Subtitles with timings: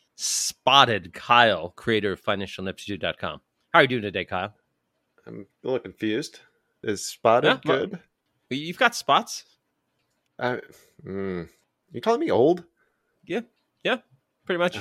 [0.15, 3.41] spotted Kyle, creator of financialineptitude.com.
[3.73, 4.53] How are you doing today, Kyle?
[5.25, 6.39] I'm a little confused.
[6.83, 7.99] Is spotted Yeah, good?
[8.49, 9.45] You've got spots.
[10.37, 10.57] Uh,
[11.05, 11.47] mm,
[11.91, 12.63] you calling me old?
[13.25, 13.41] Yeah,
[13.83, 13.97] yeah,
[14.45, 14.77] pretty much.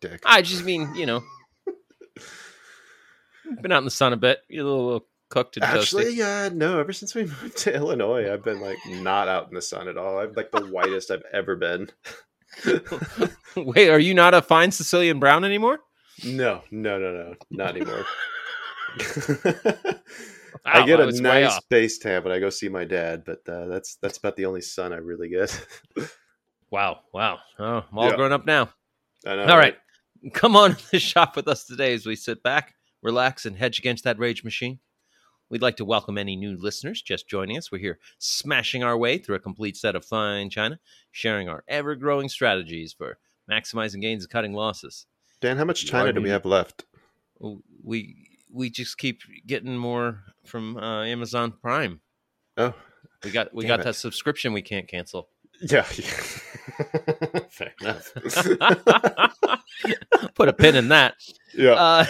[0.00, 0.22] Dick.
[0.24, 1.22] I just mean, you know,
[3.62, 4.40] been out in the sun a bit.
[4.48, 6.80] You're a little, little cooked and Actually, uh, no.
[6.80, 9.96] Ever since we moved to Illinois, I've been like not out in the sun at
[9.96, 10.18] all.
[10.18, 11.90] I'm like the whitest I've ever been.
[13.56, 15.80] Wait, are you not a fine Sicilian brown anymore?
[16.24, 18.04] No, no, no, no, not anymore.
[20.64, 23.96] I get a nice base tan when I go see my dad, but uh, that's
[23.96, 25.66] that's about the only sun I really get.
[26.70, 27.38] Wow, wow.
[27.58, 28.16] Oh, I'm all Yeah.
[28.16, 28.70] grown up now.
[29.26, 29.44] I know.
[29.46, 29.76] All right.
[30.34, 33.78] Come on to the shop with us today as we sit back, relax, and hedge
[33.78, 34.78] against that rage machine.
[35.50, 37.72] We'd like to welcome any new listeners just joining us.
[37.72, 40.78] We're here smashing our way through a complete set of fine china,
[41.10, 43.18] sharing our ever growing strategies for
[43.50, 45.06] maximizing gains and cutting losses.
[45.40, 46.84] Dan, how much China do we have left?
[47.82, 52.00] We we just keep getting more from uh, Amazon Prime.
[52.56, 52.74] Oh,
[53.24, 53.84] We got we got it.
[53.84, 55.28] that subscription we can't cancel.
[55.60, 55.82] yeah.
[57.50, 58.12] Fair enough.
[60.34, 61.14] Put a pin in that.
[61.54, 61.72] yeah.
[61.72, 62.04] Uh,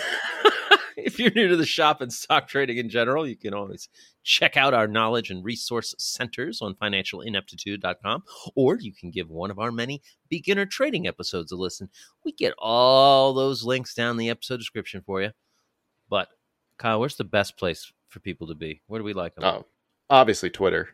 [0.97, 3.89] if you're new to the shop and stock trading in general, you can always
[4.23, 8.23] check out our knowledge and resource centers on financialineptitude.com,
[8.55, 11.89] or you can give one of our many beginner trading episodes a listen.
[12.25, 15.31] We get all those links down in the episode description for you.
[16.09, 16.29] But
[16.79, 18.83] Kyle, where's the best place for people to be?
[18.87, 19.45] Where do we like them?
[19.45, 19.67] oh,
[20.09, 20.91] obviously Twitter.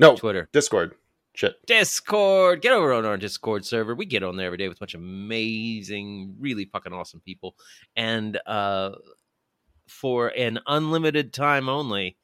[0.00, 0.48] No, Twitter.
[0.52, 0.94] Discord.
[1.34, 1.64] Shit.
[1.66, 2.60] Discord.
[2.60, 3.94] Get over on our Discord server.
[3.94, 7.54] We get on there every day with a bunch of amazing, really fucking awesome people.
[7.96, 8.90] And uh,
[9.92, 12.16] for an unlimited time only,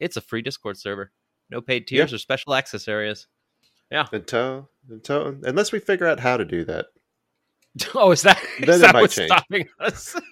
[0.00, 1.12] it's a free Discord server.
[1.50, 2.16] No paid tiers Yeah.
[2.16, 3.26] or special access areas.
[3.90, 4.06] Yeah.
[4.12, 6.86] Until until unless we figure out how to do that.
[7.94, 9.28] Oh, is that, Then is that what's change.
[9.30, 10.16] stopping us?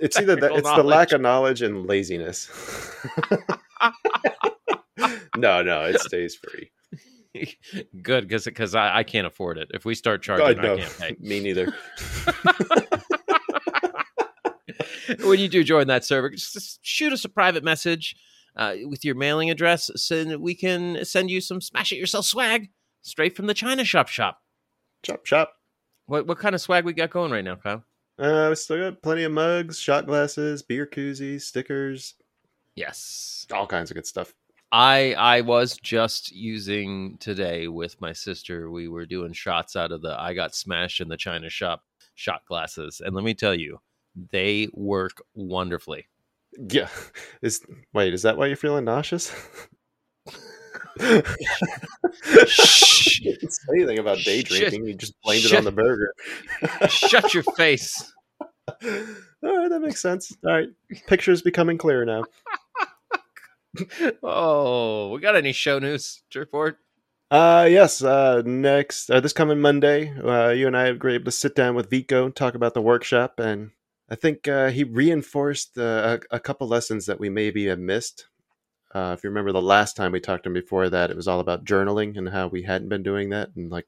[0.00, 2.48] It's either that it's the lack of knowledge and laziness.
[5.36, 6.70] no, no, it stays free.
[8.02, 9.68] Good, because because I, I can't afford it.
[9.74, 11.16] If we start charging, I, no, can't pay.
[11.20, 11.72] me neither.
[15.24, 18.16] when you do join that server, just, shoot us a private message
[18.56, 22.70] uh, with your mailing address so we can send you some smash it yourself swag
[23.02, 24.38] straight from the China Shop shop.
[25.02, 25.52] Chop, chop.
[26.06, 27.84] What what kind of swag we got going right now, Kyle?
[28.18, 32.14] Uh, we still got plenty of mugs, shot glasses, beer koozies, stickers,
[32.74, 33.46] Yes.
[33.52, 34.34] all kinds of good stuff.
[34.72, 38.70] I I was just using today with my sister.
[38.70, 41.82] We were doing shots out of the I got smashed in the China shop
[42.14, 43.80] shot glasses, and let me tell you,
[44.32, 46.06] they work wonderfully.
[46.58, 46.88] Yeah.
[47.42, 47.60] Is
[47.92, 49.32] wait, is that why you're feeling nauseous?
[52.46, 53.20] Shh.
[53.22, 54.86] You didn't say anything about day drinking.
[54.86, 56.14] You just blamed it on the burger.
[56.88, 58.12] Shut your face.
[58.68, 58.78] All
[59.42, 60.34] right, that makes sense.
[60.44, 60.68] All right,
[61.06, 62.24] picture's becoming clear now.
[64.22, 66.78] Oh, we got any show news to report?
[67.30, 68.02] Uh, yes.
[68.02, 71.74] Uh, next, uh, this coming Monday, uh, you and I were able to sit down
[71.74, 73.70] with Vico and talk about the workshop, and
[74.10, 78.26] I think uh, he reinforced uh, a, a couple lessons that we maybe have missed.
[78.92, 81.28] Uh, if you remember the last time we talked to him before that, it was
[81.28, 83.86] all about journaling and how we hadn't been doing that, and like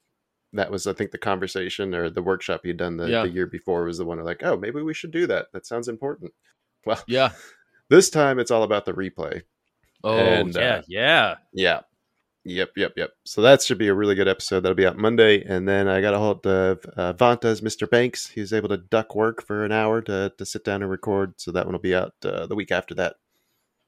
[0.53, 3.23] that was, I think, the conversation or the workshop he'd done the, Yeah.
[3.23, 5.47] the year before was the one of like, oh, maybe we should do that.
[5.53, 6.33] That sounds important.
[6.85, 7.31] Well, Yeah.
[7.89, 9.43] this time it's all about the replay.
[10.05, 11.35] Oh, And, yeah, uh, yeah.
[11.53, 11.81] Yeah.
[12.45, 13.11] Yep, yep, yep.
[13.25, 14.61] So that should be a really good episode.
[14.61, 15.45] That'll be out Monday.
[15.45, 17.89] And then I got a hold of uh, Vanta's Mr.
[17.89, 18.27] Banks.
[18.29, 21.35] He was able to duck work for an hour to, to sit down and record.
[21.41, 23.17] So that one will be out uh, the week after that.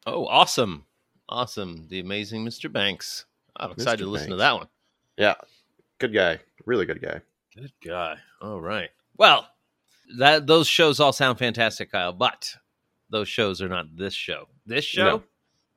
[0.07, 0.85] Oh, awesome.
[1.29, 1.87] Awesome.
[1.89, 2.71] The amazing Mr.
[2.73, 3.25] Banks.
[3.57, 4.07] I'm excited Mr.
[4.07, 4.69] to listen to that one.
[5.17, 5.35] Yeah.
[5.99, 6.39] Good guy.
[6.65, 7.23] Really good guy.
[7.57, 8.19] Good guy.
[8.41, 8.91] All right.
[9.17, 9.49] Well,
[10.19, 12.55] that those shows all sound fantastic, Kyle, but
[13.11, 14.49] those shows are not this show.
[14.67, 15.23] This show No.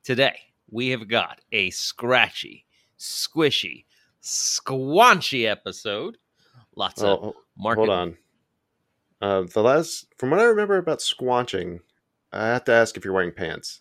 [0.04, 0.38] today,
[0.70, 2.66] we have got a scratchy,
[2.98, 3.84] squishy,
[4.22, 6.18] squanchy episode.
[6.76, 7.34] Lots Oh, of
[7.64, 8.16] oh, hold on.
[9.20, 11.80] Uh, the last, from what I remember about squanching,
[12.32, 13.80] I have to ask if you're wearing pants.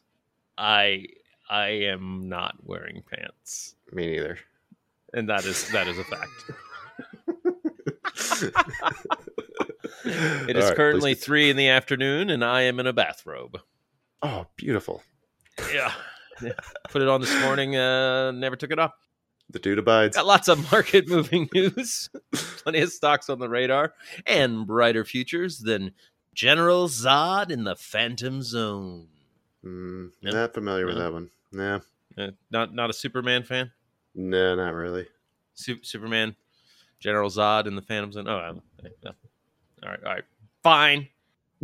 [0.58, 1.06] I
[1.50, 3.76] I am not wearing pants.
[3.92, 4.40] Me neither.
[5.14, 6.52] And that is that is a fact.
[10.06, 13.60] It is right, currently please- three in the afternoon, and I am in a bathrobe.
[14.22, 15.04] Oh, beautiful.
[15.74, 15.92] Yeah.
[16.40, 16.52] Yeah.
[16.92, 17.76] Put it on this morning.
[17.76, 18.94] Uh, never took it off.
[19.50, 20.16] The dude abides.
[20.18, 22.10] Got lots of market moving news.
[22.34, 23.94] Plenty of stocks on the radar,
[24.26, 25.92] and brighter futures than
[26.34, 29.08] General Zod in the Phantom Zone.
[29.66, 30.32] Mm, Yeah.
[30.32, 31.30] Not familiar with that one.
[31.52, 31.80] Nah.
[32.18, 33.72] Uh, not not a Superman fan.
[34.16, 35.08] No, not really.
[35.54, 36.36] Su- Superman,
[37.00, 38.28] General Zod in the Phantom Zone.
[38.28, 38.62] Oh,
[39.04, 39.12] no.
[39.84, 40.24] all right, all right,
[40.64, 41.08] fine.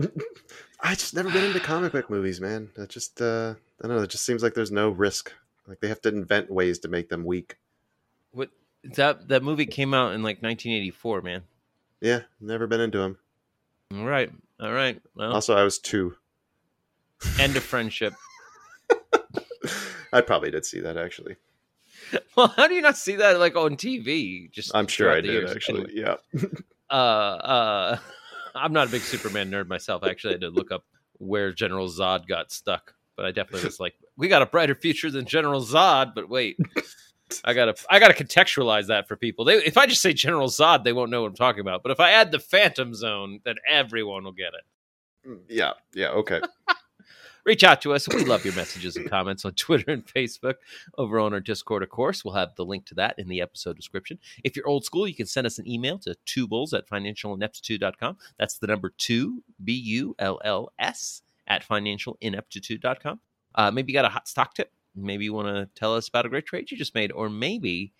[0.79, 2.69] I just never been into comic book movies, man.
[2.77, 5.31] It just uh I don't know, it just seems like there's no risk.
[5.67, 7.57] Like they have to invent ways to make them weak.
[8.33, 8.49] What
[8.95, 11.43] that that movie came out in like 1984, man.
[12.01, 13.17] Yeah, never been into them.
[13.95, 15.01] All right, all right.
[15.15, 16.15] Well, Also, I was two.
[17.39, 18.13] end of friendship.
[20.11, 21.35] I probably did see that actually.
[22.35, 24.51] Well, how do you not see that like on TV?
[24.51, 25.51] Just I'm sure I did years?
[25.51, 25.81] actually.
[25.95, 26.41] Anyway, Yeah.
[26.89, 27.97] uh, uh,
[28.53, 30.03] I'm not a big Superman nerd myself.
[30.03, 30.83] Actually, I had to look up
[31.19, 35.09] where General Zod got stuck, but I definitely was like, we got a brighter future
[35.09, 36.13] than General Zod.
[36.13, 36.57] But wait,
[37.45, 39.45] I gotta, I gotta contextualize that for people.
[39.45, 41.83] They, if I just say General Zod, they won't know what I'm talking about.
[41.83, 45.29] But if I add the Phantom Zone, then everyone will get it.
[45.29, 45.73] Mm, Yeah.
[45.93, 46.41] Yeah, okay.
[47.45, 48.07] reach out to us.
[48.07, 50.55] We love your messages and comments on Twitter and Facebook.
[50.97, 53.75] Over on our Discord, of course, we'll have the link to that in the episode
[53.75, 54.19] description.
[54.43, 58.17] If you're old school, you can send us an email to two bulls at financialineptitude.com.
[58.37, 63.19] That's the number two, B U L L S, at financialineptitude.com.
[63.55, 64.71] Uh, maybe you got a hot stock tip.
[64.95, 67.93] Maybe you want to tell us about a great trade you just made, or maybe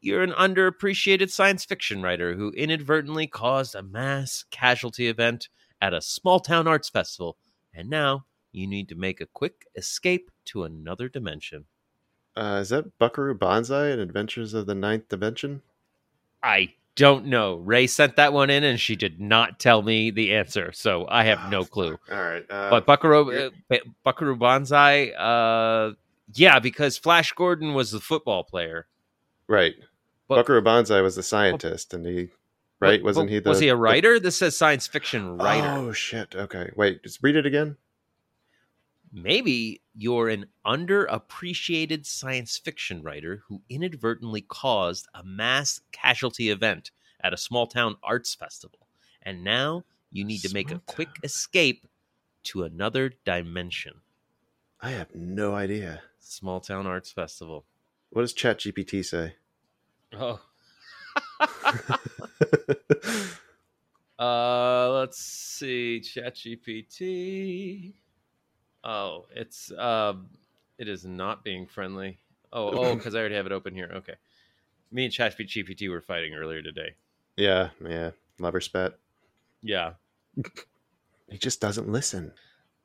[0.00, 5.48] you're an underappreciated science fiction writer who inadvertently caused a mass casualty event
[5.80, 7.36] at a small town arts festival,
[7.74, 11.64] and now you need to make a quick escape to another dimension.
[12.36, 15.62] Uh, is that Buckaroo Banzai and Adventures of the Ninth Dimension?
[16.42, 17.56] I don't know.
[17.56, 21.24] Ray sent that one in, and she did not tell me the answer, so I
[21.24, 21.98] have no clue.
[22.10, 22.44] All right.
[22.48, 25.92] Uh, But Buckaroo, uh, Buckaroo Banzai, uh,
[26.34, 28.86] yeah, because Flash Gordon was the football player.
[29.46, 29.74] right.
[30.28, 32.28] But- Buckaroo Banzai was the scientist, and he,
[32.80, 33.00] right?
[33.00, 33.48] But- Wasn't but he the?
[33.48, 34.20] was he a the- writer?
[34.20, 35.66] This says science fiction writer.
[35.66, 36.34] Oh shit.
[36.34, 36.70] Okay.
[36.76, 37.02] Wait.
[37.02, 37.78] Just read it again.
[39.10, 47.32] Maybe you're an underappreciated science fiction writer who inadvertently caused a mass casualty event at
[47.32, 48.86] a small town arts festival.
[49.22, 51.20] And now you need to make a quick town.
[51.24, 51.86] escape
[52.44, 53.94] to another dimension.
[54.82, 56.02] I have no idea.
[56.28, 57.64] Small Town Arts Festival.
[58.10, 59.34] What does ChatGPT say?
[60.12, 60.40] Oh.
[64.18, 66.02] Uh, let's see.
[66.02, 67.94] ChatGPT.
[68.82, 70.28] Oh, it's um,
[70.76, 72.18] it is not being friendly.
[72.52, 73.90] Oh, oh, because I already have it open here.
[73.94, 74.14] Okay.
[74.90, 76.96] Me and ChatGPT were fighting earlier today.
[77.36, 78.10] yeah, yeah.
[78.40, 78.98] Lover spat.
[79.62, 79.92] Yeah.
[81.30, 82.32] He just doesn't listen.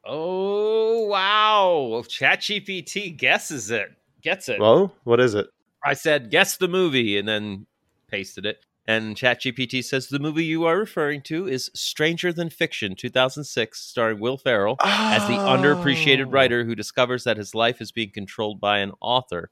[0.06, 2.04] Oh wow!
[2.08, 3.92] ChatGPT guesses it.
[4.22, 4.60] Gets it.
[4.60, 5.48] Well, what is it?
[5.86, 7.66] I said guess the movie and then
[8.08, 8.66] pasted it.
[8.86, 14.20] And ChatGPT says the movie you are referring to is Stranger Than Fiction, 2006, starring
[14.20, 16.30] Will Ferrell as the underappreciated Oh.
[16.32, 19.52] writer who discovers that his life is being controlled by an author.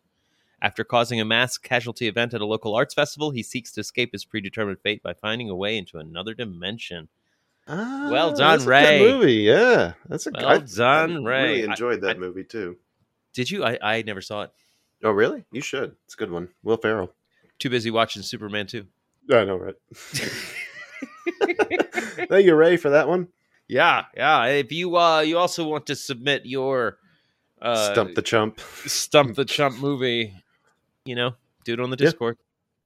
[0.62, 4.12] After causing a mass casualty event at a local arts festival, he seeks to escape
[4.12, 7.08] his predetermined fate by finding a way into another dimension.
[7.68, 9.00] Ah, Well that's done, a good Ray.
[9.00, 9.94] movie, yeah.
[10.08, 11.44] That's a Well I- done, I Ray.
[11.60, 12.78] Really enjoyed that I- movie too.
[13.34, 13.64] Did you?
[13.64, 14.52] I, I never saw it.
[15.04, 15.46] Oh, really?
[15.52, 15.96] You should.
[16.06, 16.50] It's a good one.
[16.64, 17.14] Will Ferrell.
[17.60, 18.86] Too busy watching Superman 2.
[19.32, 19.76] I know, right?
[22.30, 23.28] Thank you, Ray, for that one.
[23.68, 24.46] Yeah, yeah.
[24.48, 26.98] If you uh you also want to submit your
[27.62, 28.60] uh Stump the chump.
[28.86, 30.34] stump the chump movie,
[31.06, 32.08] you know, do it on the Yeah.
[32.08, 32.38] Discord.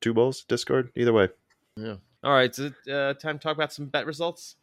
[0.01, 0.91] Two Bulls, Discord.
[0.95, 1.29] Either way.
[1.77, 1.95] Yeah.
[2.23, 4.55] All right, so uh, time to talk about some bet results.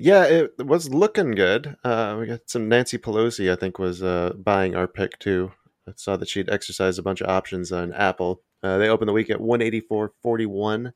[0.00, 1.76] Yeah, it was looking good.
[1.82, 5.50] Uh, we got some Nancy Pelosi, I think, was uh, buying our pick too.
[5.88, 8.42] I saw that she'd exercised a bunch of options on Apple.
[8.62, 10.92] Uh, they opened the week at 184.41,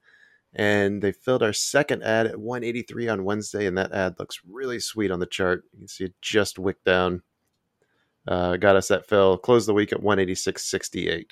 [0.54, 4.78] and they filled our second ad at 183 on Wednesday, and that ad looks really
[4.78, 5.64] sweet on the chart.
[5.72, 7.22] You can see it just wicked down.
[8.28, 9.36] Uh, got us that fill.
[9.36, 11.30] Closed the week at 186.68.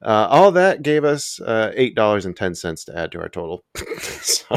[0.00, 3.62] Uh, all that gave us uh, $8.10 to add to our total.
[3.98, 4.56] so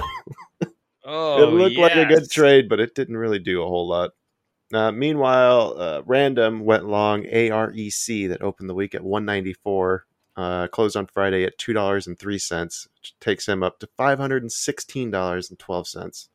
[1.04, 4.12] Oh, it looked like a good trade, but it didn't really do a whole lot.
[4.74, 10.06] Uh, meanwhile, uh, Random went long AREC that opened the week at 194,
[10.38, 16.28] uh, closed on Friday at $2.03, which takes him up to $516.12.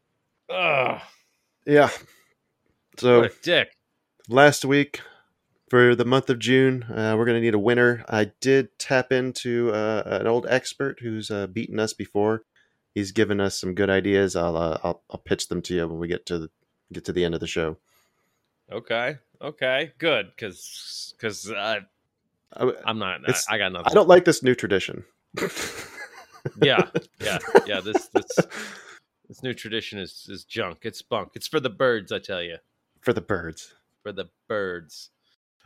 [0.48, 1.00] Ugh,
[1.64, 1.90] Yeah.
[2.98, 3.76] So what a dick.
[4.28, 5.00] last week
[5.68, 8.04] for the month of June, uh, we're going to need a winner.
[8.08, 12.42] I did tap into uh, an old expert who's uh, beaten us before.
[12.96, 14.36] He's given us some good ideas.
[14.36, 16.50] I'll, uh, I'll I'll pitch them to you when we get to the,
[16.90, 17.76] get to the end of the show.
[18.72, 21.80] Okay, okay, good, because because uh,
[22.56, 23.20] I, I'm not.
[23.28, 23.90] I, I got nothing.
[23.90, 25.04] I don't like this new tradition.
[26.62, 26.88] Yeah,
[27.20, 27.80] yeah, yeah.
[27.80, 28.38] This this
[29.28, 30.78] this new tradition is is junk.
[30.82, 31.32] It's bunk.
[31.34, 32.12] It's for the birds.
[32.12, 32.58] I tell you,
[33.00, 33.74] for the birds.
[34.04, 35.10] for the birds.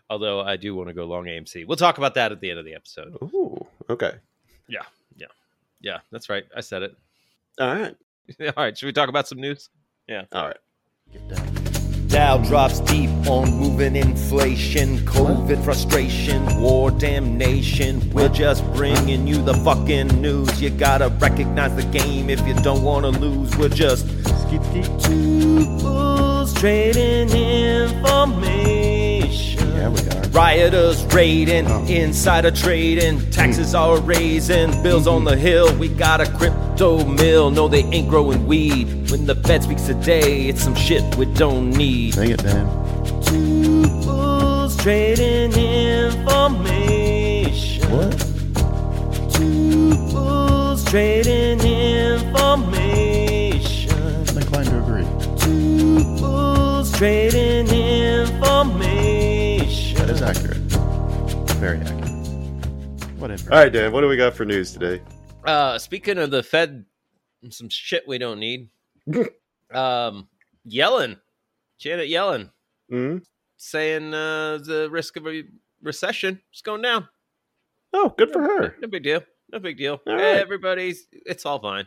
[0.09, 1.67] Although I do want to go long AMC.
[1.67, 3.15] We'll talk about that at the end of the episode.
[3.23, 4.15] Ooh, okay.
[4.69, 4.85] Yeah.
[5.17, 5.27] Yeah.
[5.83, 6.45] Yeah, that's right.
[6.57, 6.97] I said it.
[7.59, 7.95] All right.
[8.41, 8.77] All right.
[8.77, 9.71] Should we talk about some news?
[10.07, 10.25] Yeah.
[10.33, 10.57] All right.
[12.09, 18.11] Dow drops deep on moving inflation, COVID frustration, war damnation.
[18.11, 20.61] We're just bringing you the fucking news.
[20.61, 23.57] You gotta recognize the game if you don't wanna lose.
[23.57, 24.07] We're just
[24.51, 29.69] two fools trading information.
[29.77, 30.20] Yeah, we are.
[30.33, 35.75] Rioters raiding, insider trading, taxes are raising, bills on the hill.
[35.77, 37.51] We got a crypto mill.
[37.51, 39.11] No, they ain't growing weed.
[39.11, 42.15] When the Fed speaks today, it's some shit we don't need.
[42.15, 42.65] Sing it, Dan.
[43.25, 47.91] Two fools trading information.
[47.91, 48.17] What?
[49.35, 53.97] Two fools trading information.
[54.29, 55.07] I'm inclined to agree.
[55.41, 58.90] Two fools trading information.
[60.11, 60.57] That is accurate.
[61.61, 63.11] Very accurate.
[63.21, 63.53] Whatever.
[63.53, 63.93] All right, Dan.
[63.93, 65.01] What do we got for news today?
[65.45, 66.85] Uh, speaking of the Fed,
[67.51, 68.71] some shit we don't need.
[69.73, 70.27] um,
[70.69, 71.21] Yellen,
[71.79, 72.51] Janet Yellen,
[72.91, 73.19] hmm
[73.57, 75.45] saying uh, the risk of a
[75.81, 77.09] recession is going down.
[77.93, 78.75] Oh, good for her.
[78.81, 79.23] No big deal.
[79.53, 80.01] No big deal.
[80.09, 80.39] All right.
[80.39, 81.87] Everybody's, it's all fine.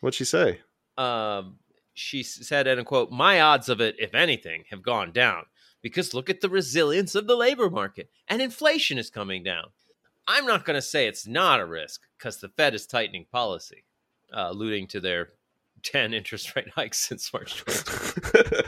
[0.00, 0.58] What'd she say?
[0.98, 1.60] um,
[1.94, 5.44] she said, and I quote, my odds of it, if anything, have gone down
[5.82, 9.66] because look at the resilience of the labor market and inflation is coming down.
[10.26, 13.84] I'm not going to say it's not a risk because the Fed is tightening policy,
[14.32, 15.30] uh, alluding to their
[15.82, 18.60] 10 interest rate hikes since March 20.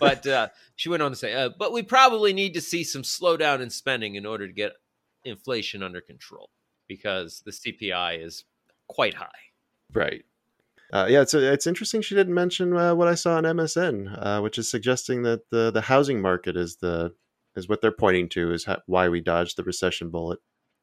[0.00, 3.02] but uh, she went on to say, uh, but we probably need to see some
[3.02, 4.72] slowdown in spending in order to get
[5.24, 6.50] inflation under control
[6.88, 8.44] because the CPI is
[8.86, 9.28] quite high.
[9.92, 10.24] right.
[10.92, 12.00] Uh, yeah, it's it's interesting.
[12.00, 15.70] She didn't mention uh, what I saw on MSN, uh, which is suggesting that the
[15.70, 17.12] the housing market is the
[17.56, 20.38] is what they're pointing to is how, why we dodged the recession bullet.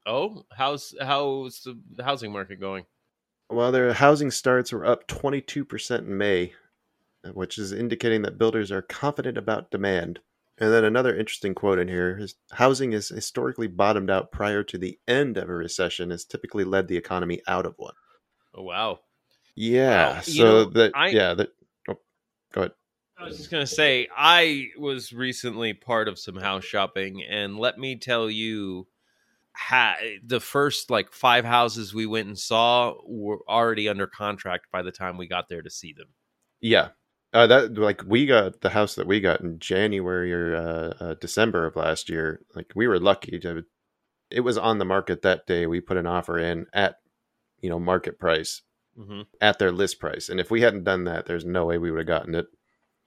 [0.05, 2.85] Oh, how's how's the, housing market going?
[3.49, 6.53] Well, their housing starts were up 22% in May,
[7.33, 10.19] which is indicating that builders are confident about demand.
[10.57, 14.77] And then another interesting quote in here is housing is historically bottomed out prior to
[14.77, 17.93] the end of a recession, has typically led the economy out of one.
[18.53, 18.99] Oh wow.
[19.55, 20.13] Yeah.
[20.13, 20.15] Wow.
[20.25, 21.49] You So know, that I- yeah, that
[21.89, 21.97] oh,
[22.53, 22.71] go ahead.
[23.17, 27.77] I was just gonna say I was recently part of some house shopping, and let
[27.77, 28.87] me tell you,
[29.55, 34.81] ha- the first like five houses we went and saw were already under contract by
[34.81, 36.07] the time we got there to see them.
[36.59, 36.89] Yeah.
[37.33, 41.13] Uh, that like we got the house that we got in January or uh, uh,
[41.15, 42.41] December of last year.
[42.55, 43.63] Like we were lucky to.
[44.29, 45.65] It was on the market that day.
[45.67, 46.97] We put an offer in at,
[47.61, 48.61] you know, market price
[48.97, 51.91] hmm at their list price, and if we hadn't done that, there's no way we
[51.91, 52.47] would have gotten it.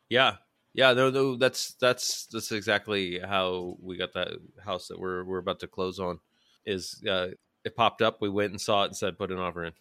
[0.09, 0.37] Yeah,
[0.75, 0.93] yeah.
[0.93, 1.37] No, no.
[1.37, 4.29] That's that's that's exactly how we got that
[4.65, 6.21] house that we're we're about to close on.
[6.65, 7.29] Is uh,
[7.65, 8.21] it popped up?
[8.21, 9.73] We went and saw it and said put an offer in.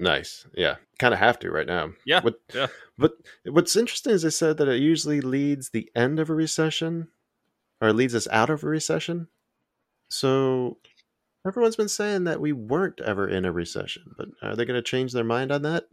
[0.00, 0.46] Nice.
[0.54, 0.76] Yeah.
[0.98, 1.90] Kind of have to right now.
[2.06, 2.68] Yeah, What, yeah.
[2.96, 3.12] But
[3.44, 7.08] what's interesting is they said that it usually leads the end of a recession
[7.82, 9.28] or leads us out of a recession.
[10.08, 10.78] So
[11.46, 14.82] everyone's been saying that we weren't ever in a recession, but are they going to
[14.82, 15.84] change their mind on that?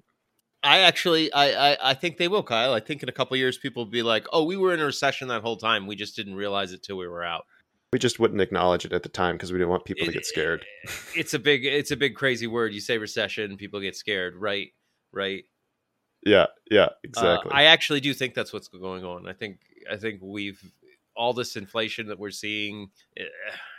[0.63, 2.73] I actually, I, I, I think they will, Kyle.
[2.73, 4.79] I think in a couple of years, people will be like, "Oh, we were in
[4.79, 5.85] a recession that whole time.
[5.87, 7.45] We just didn't realize it till we were out."
[7.93, 10.25] We just wouldn't acknowledge it at the time because we didn't want people to get
[10.25, 10.65] scared.
[11.15, 12.73] It's a big, it's a big crazy word.
[12.73, 14.73] You say recession, people get scared, right?
[15.13, 15.45] Right.
[16.25, 17.51] Yeah, yeah, Uh, exactly.
[17.53, 19.27] I actually do think that's what's going on.
[19.27, 20.61] I think, I think we've
[21.15, 22.89] all this inflation that we're seeing.
[23.15, 23.23] eh,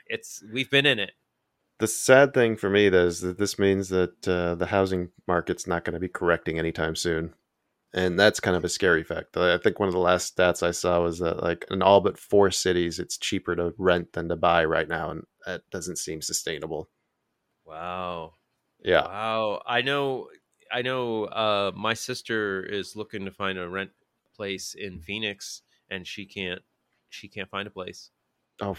[0.06, 1.12] It's we've been in it.
[1.78, 5.66] The sad thing for me though is that this means that uh, the housing market's
[5.66, 7.34] not going to be correcting anytime soon
[7.94, 10.70] and that's kind of a scary fact i think one of the last stats i
[10.70, 14.36] saw was that like in all but four cities it's cheaper to rent than to
[14.36, 16.88] buy right now and that doesn't seem sustainable
[17.64, 18.34] Wow.
[18.82, 19.62] yeah Wow.
[19.66, 20.28] I know
[20.72, 23.90] I know uh my sister is looking to find a rent
[24.34, 26.60] place in Phoenix and she can't
[27.08, 28.10] she can't find a place.
[28.60, 28.74] oh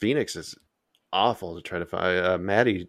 [0.00, 0.56] phoenix is
[1.12, 2.88] awful to try to find uh, maddie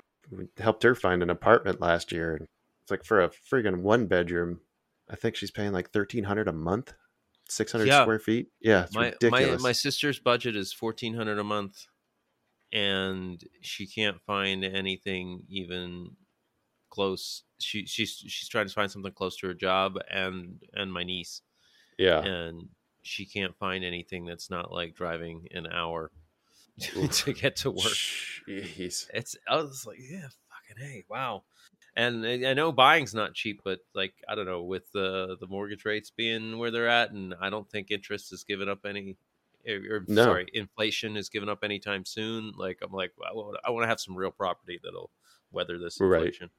[0.57, 2.47] helped her find an apartment last year and
[2.83, 4.61] it's like for a friggin' one bedroom
[5.09, 6.93] i think she's paying like 1300 a month
[7.47, 8.01] 600 Yeah.
[8.01, 11.87] square feet yeah it's my my ridiculous my sister's budget is 1400 a month
[12.71, 16.15] and she can't find anything even
[16.89, 17.43] close.
[17.59, 21.41] She she's she's trying to find something close to her job and and my niece
[21.97, 22.69] yeah and
[23.01, 26.11] she can't find anything that's not like driving an hour
[27.11, 27.97] to get to work.
[28.47, 29.07] Jeez.
[29.13, 31.43] It's I was like, yeah, fucking hey, wow.
[31.95, 35.47] And I I know buying's not cheap, but like I don't know, with the the
[35.47, 39.17] mortgage rates being where they're at, and I don't think interest is giving up any.
[39.67, 40.23] Or, or, No.
[40.23, 42.53] sorry, inflation is giving up anytime soon.
[42.55, 45.11] Like I'm like, I want, I want to have some real property that'll
[45.51, 46.21] weather this Right.
[46.27, 46.49] inflation.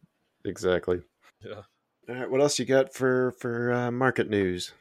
[0.44, 1.00] Exactly.
[1.42, 1.62] Yeah.
[2.08, 2.30] All right.
[2.30, 4.74] What else you got for for uh, market news?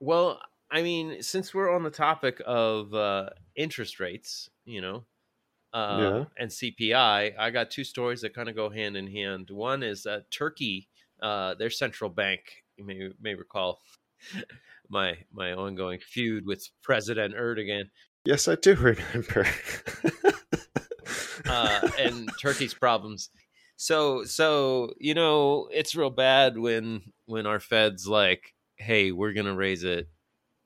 [0.00, 5.04] Well, I mean, since we're on the topic of uh, interest rates, you know,
[5.72, 6.24] uh, Yeah.
[6.38, 9.50] and CPI, I got two stories that kind of go hand in hand.
[9.50, 10.88] One is that Turkey,
[11.22, 12.40] uh, their central bank,
[12.76, 13.80] you may may recall
[14.88, 17.90] my my ongoing feud with President Erdogan,
[18.24, 19.46] Yes, I do remember.
[21.48, 23.30] uh, and Turkey's problems.
[23.76, 29.54] So so you know it's real bad when when our Fed's like, hey, we're gonna
[29.54, 30.08] raise it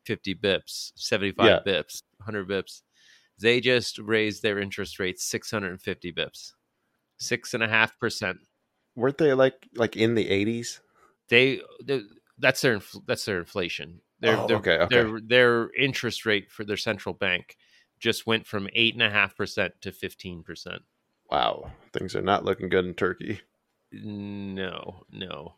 [0.07, 1.73] fifty bips, seventy five Yeah.
[1.73, 2.83] bips, hundred bips.
[3.43, 6.53] They just raised their interest rate six hundred and fifty bips,
[7.19, 8.39] six and a half percent.
[8.95, 10.81] Weren't they like like in the eighties?
[11.29, 12.03] They, they
[12.39, 14.01] that's their that's their inflation.
[14.21, 14.95] Their, Oh, their, okay, okay.
[14.95, 17.57] Their their interest rate for their central bank
[17.99, 20.83] just went from eight and a half percent to fifteen percent.
[21.31, 23.41] Wow, things are not looking good in Turkey.
[23.91, 25.55] No, no.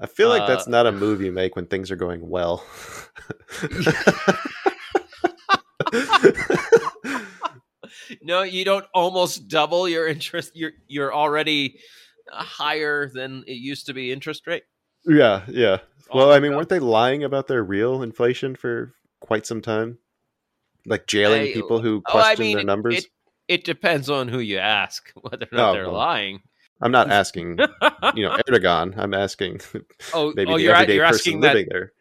[0.00, 2.64] I feel like that's Uh, not a move you make when things are going well.
[8.22, 10.52] No, you don't almost double your interest.
[10.54, 11.78] You're you're already
[12.32, 14.64] uh, higher than it used to be interest rate.
[15.06, 15.78] yeah, yeah.
[16.12, 19.98] Well, I mean, weren't they lying about their real inflation for quite some time?
[20.86, 22.94] Like jailing I- people who Oh, I question mean, their numbers.
[22.96, 23.06] It,
[23.46, 25.94] it depends on who you ask whether or not Oh, they're well.
[25.94, 26.40] lying.
[26.80, 27.58] I'm not asking,
[28.14, 28.96] you know, Erdogan.
[28.96, 29.60] I'm asking
[30.14, 31.92] oh, maybe oh, the you're, everyday you're person asking that, living there.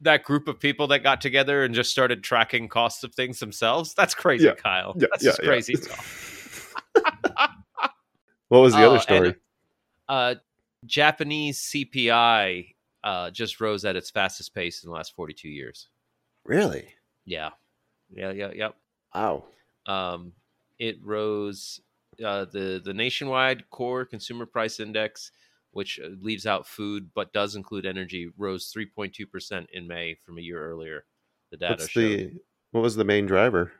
[0.00, 3.94] That group of people that got together and just started tracking costs of things themselves.
[3.94, 4.54] That's crazy, Yeah.
[4.54, 4.94] Kyle.
[4.96, 6.04] Yeah, That's yeah, just crazy talk.
[8.48, 9.34] What was the Oh, other and- story?
[10.08, 10.34] Uh,
[10.84, 15.88] Japanese CPI uh, just rose at its fastest pace in the last 42 years.
[16.44, 16.86] Really?
[17.24, 17.50] Yeah.
[18.14, 18.76] Yeah, yeah, yep.
[19.14, 19.46] Wow.
[19.86, 20.32] um,
[20.78, 21.80] it rose
[22.24, 25.32] uh, the the nationwide core consumer price index
[25.76, 30.40] which uh, leaves out food but does include energy, rose 3.2% in May from a
[30.40, 31.04] year earlier.
[31.50, 32.02] The data What's showed.
[32.02, 32.32] the
[32.72, 33.72] what was the main driver?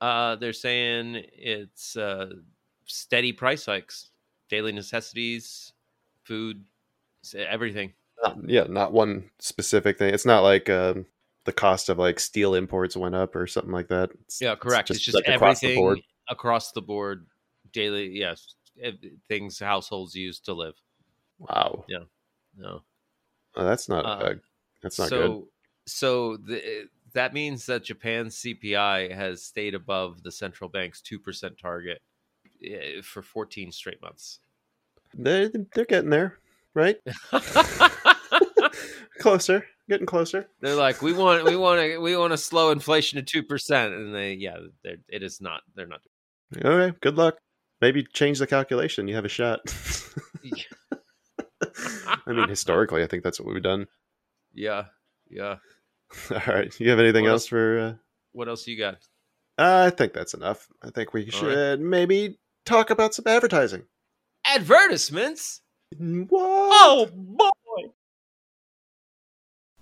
[0.00, 2.30] Uh, they're saying it's uh,
[2.84, 4.10] steady price hikes,
[4.50, 5.72] daily necessities,
[6.24, 6.64] food,
[7.34, 7.92] everything.
[8.22, 10.12] Not, yeah, not one specific thing.
[10.12, 11.06] It's not like um,
[11.44, 14.10] the cost of like steel imports went up or something like that.
[14.26, 14.90] It's, Yeah, correct.
[14.90, 16.00] It's just, like, across the everything board.
[16.28, 17.26] across the board,
[17.72, 18.08] daily.
[18.08, 18.56] Yes,
[19.28, 20.74] things households use to live.
[21.38, 22.04] Wow, Yeah.
[22.56, 22.82] No,
[23.56, 24.34] Oh, that's not Uh, uh,
[24.82, 25.46] that's not so good.
[25.86, 31.58] so the, that means that Japan's CPI has stayed above the central bank's two percent
[31.58, 32.00] target
[32.64, 34.40] eh, for 14 straight months.
[35.16, 36.38] They they're getting there,
[36.74, 36.98] right?
[39.18, 40.48] closer, getting closer.
[40.60, 43.94] They're like, we want, we want to, we want to slow inflation to two percent,
[43.94, 45.62] and they, yeah, they're, it is not.
[45.74, 46.00] They're not.
[46.52, 47.36] Doing Okay, good luck.
[47.80, 49.08] Maybe change the calculation.
[49.08, 49.60] You have a shot.
[52.26, 53.86] I mean, historically, I think that's what we've done.
[54.56, 54.84] Yeah,
[55.28, 55.56] yeah.
[56.30, 57.48] All right, you have anything What else else?
[57.48, 57.78] for?
[57.80, 57.94] Uh,
[58.30, 58.98] What else you got?
[59.58, 60.68] I think that's enough.
[60.80, 63.82] I think we All should maybe talk about some advertising.
[64.44, 65.62] Advertisements.
[65.98, 66.30] What?
[66.72, 67.90] Oh boy.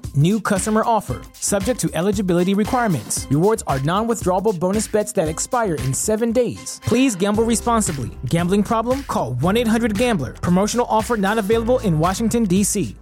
[0.15, 1.21] New customer offer.
[1.33, 3.27] Subject to eligibility requirements.
[3.29, 6.81] Rewards are non withdrawable bonus bets that expire in seven days.
[6.83, 8.11] Please gamble responsibly.
[8.25, 9.03] Gambling problem?
[9.03, 10.33] Call 1 800 Gambler.
[10.33, 12.95] Promotional offer not available in Washington, D.C.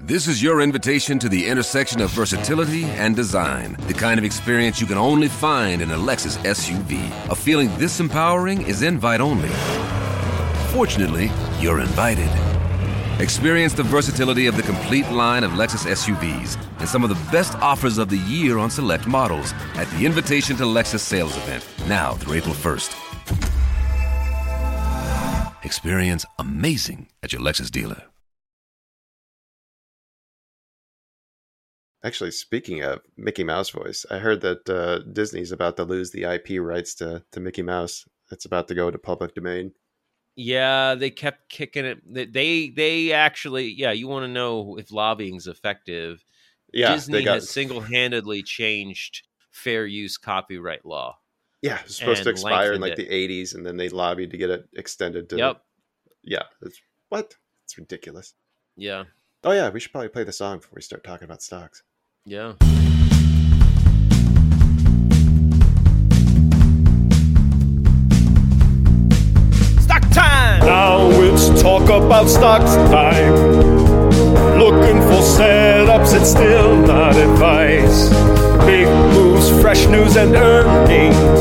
[0.00, 3.76] This is your invitation to the intersection of versatility and design.
[3.86, 7.30] The kind of experience you can only find in a Lexus SUV.
[7.30, 9.50] A feeling this empowering is invite only.
[10.72, 12.53] Fortunately, you're invited.
[13.20, 17.54] Experience the versatility of the complete line of Lexus SUVs and some of the best
[17.58, 22.14] offers of the year on select models at the Invitation to Lexus sales event, now
[22.14, 22.92] through April 1st.
[25.64, 28.02] Experience amazing at your Lexus dealer.
[32.02, 36.24] Actually, speaking of Mickey Mouse voice, I heard that uh, Disney's about to lose the
[36.24, 38.06] IP rights to, to Mickey Mouse.
[38.32, 39.70] It's about to go to public domain.
[40.36, 42.32] Yeah, they kept kicking it.
[42.32, 43.92] They they, actually, yeah.
[43.92, 46.24] You want to know if lobbying's effective?
[46.72, 47.34] Yeah, Disney got.
[47.34, 51.16] has single-handedly changed fair use copyright law.
[51.62, 54.36] yeah, it's supposed to expire in like lengthened the '80s, and then they lobbied to
[54.36, 55.36] get it extended to.
[55.36, 55.62] Yep.
[56.22, 56.42] Yeah.
[56.62, 57.36] It's, what?
[57.64, 58.34] It's ridiculous.
[58.76, 59.04] Yeah.
[59.44, 61.82] Oh yeah, we should probably play the song before we start talking about stocks.
[62.24, 62.54] Yeah.
[71.64, 73.32] Talk about stocks time.
[74.58, 78.10] Looking for setups, it's still not advice.
[78.66, 81.40] Big moves, fresh news, and earnings.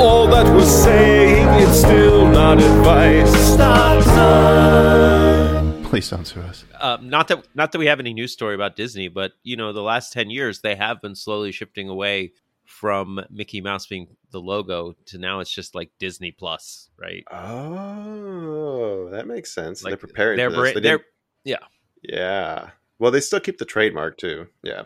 [0.00, 3.30] All that we're saying, it's still not advice.
[3.52, 5.84] Stock time.
[5.84, 6.64] Please don't sue us.
[6.80, 9.74] Um, not that not that we have any news story about Disney, but you know,
[9.74, 12.32] the last ten years they have been slowly shifting away
[12.72, 17.22] from Mickey Mouse being the logo to now it's just like Disney Plus, right?
[17.30, 19.82] Oh, that makes sense.
[19.82, 20.74] they're preparing they're for this.
[20.74, 21.04] They they're-
[21.44, 21.56] yeah.
[22.02, 22.70] Yeah.
[22.98, 24.46] Well, they still keep the trademark too.
[24.62, 24.84] Yeah.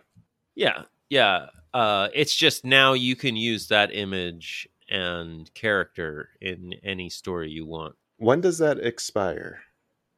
[0.55, 1.47] Yeah, yeah.
[1.73, 7.67] Uh, it's just now you can use that image and character in any story you
[7.67, 7.95] want.
[8.19, 9.61] When does that expire?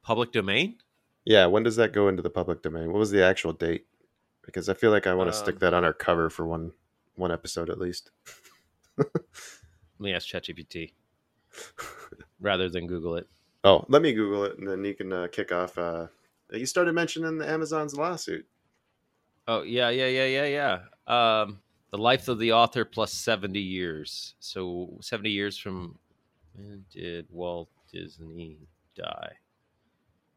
[0.03, 0.77] Public domain?
[1.25, 2.91] Yeah, when does that go into the public domain?
[2.91, 3.85] What was the actual date?
[4.45, 6.71] Because I feel like I want to Um, stick that on our cover for one
[7.19, 8.11] one episode at least.
[8.97, 9.07] Let
[9.99, 10.93] me ask ChatGPT
[12.39, 13.27] rather than Google it.
[13.63, 15.77] Oh, let me Google it, and then you can uh, kick off.
[15.77, 16.07] Uh,
[16.51, 18.45] you started mentioning the Amazon's lawsuit.
[19.47, 21.41] Oh yeah, yeah, yeah, yeah, yeah.
[21.41, 21.59] Um,
[21.91, 24.35] the life of the author plus seventy years.
[24.39, 25.97] So seventy years from
[26.55, 28.57] when did Walt Disney
[28.95, 29.33] die?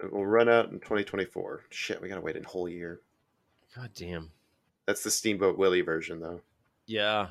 [0.02, 1.62] It will run out in 2024.
[1.70, 3.00] Shit, we gotta wait a whole year.
[3.76, 4.30] God damn.
[4.86, 6.40] That's the Steamboat Willie version, though.
[6.92, 7.28] Yeah,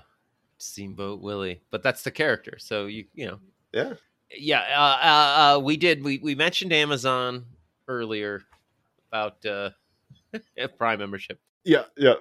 [0.57, 1.61] Steamboat Willie.
[1.69, 2.57] But that's the character.
[2.57, 3.39] So you you know
[3.71, 3.93] Yeah.
[4.35, 4.61] yeah.
[4.75, 7.45] Uh, uh, uh, we did we we mentioned Amazon
[7.87, 8.41] earlier
[9.11, 9.69] about uh,
[10.79, 11.39] Prime membership.
[11.63, 12.15] Yeah, yeah.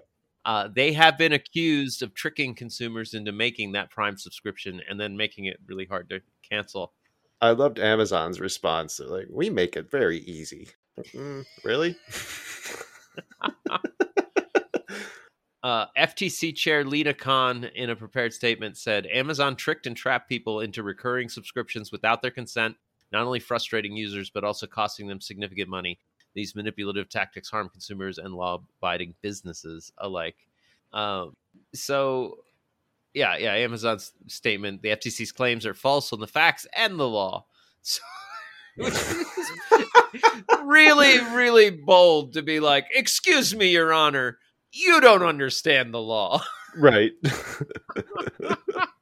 [0.45, 5.17] Uh, they have been accused of tricking consumers into making that Prime subscription and then
[5.17, 6.93] making it really hard to cancel.
[7.41, 8.99] I loved Amazon's response.
[8.99, 10.69] They're like, we make it very easy.
[11.15, 11.97] Mm, really?
[15.63, 20.61] Uh, FTC Chair Lina Khan, in a prepared statement, said Amazon tricked and trapped people
[20.61, 22.77] into recurring subscriptions without their consent,
[23.13, 25.99] not only frustrating users, but also costing them significant money.
[26.35, 30.37] These manipulative tactics harm consumers and law abiding businesses alike.
[30.93, 31.35] Um,
[31.75, 32.39] so,
[33.13, 37.47] yeah, yeah, Amazon's statement the FTC's claims are false on the facts and the law.
[37.83, 38.03] So,
[40.65, 44.39] really, really bold to be like, excuse me, Your Honor,
[44.73, 46.43] you don't understand the law.
[46.77, 47.13] right.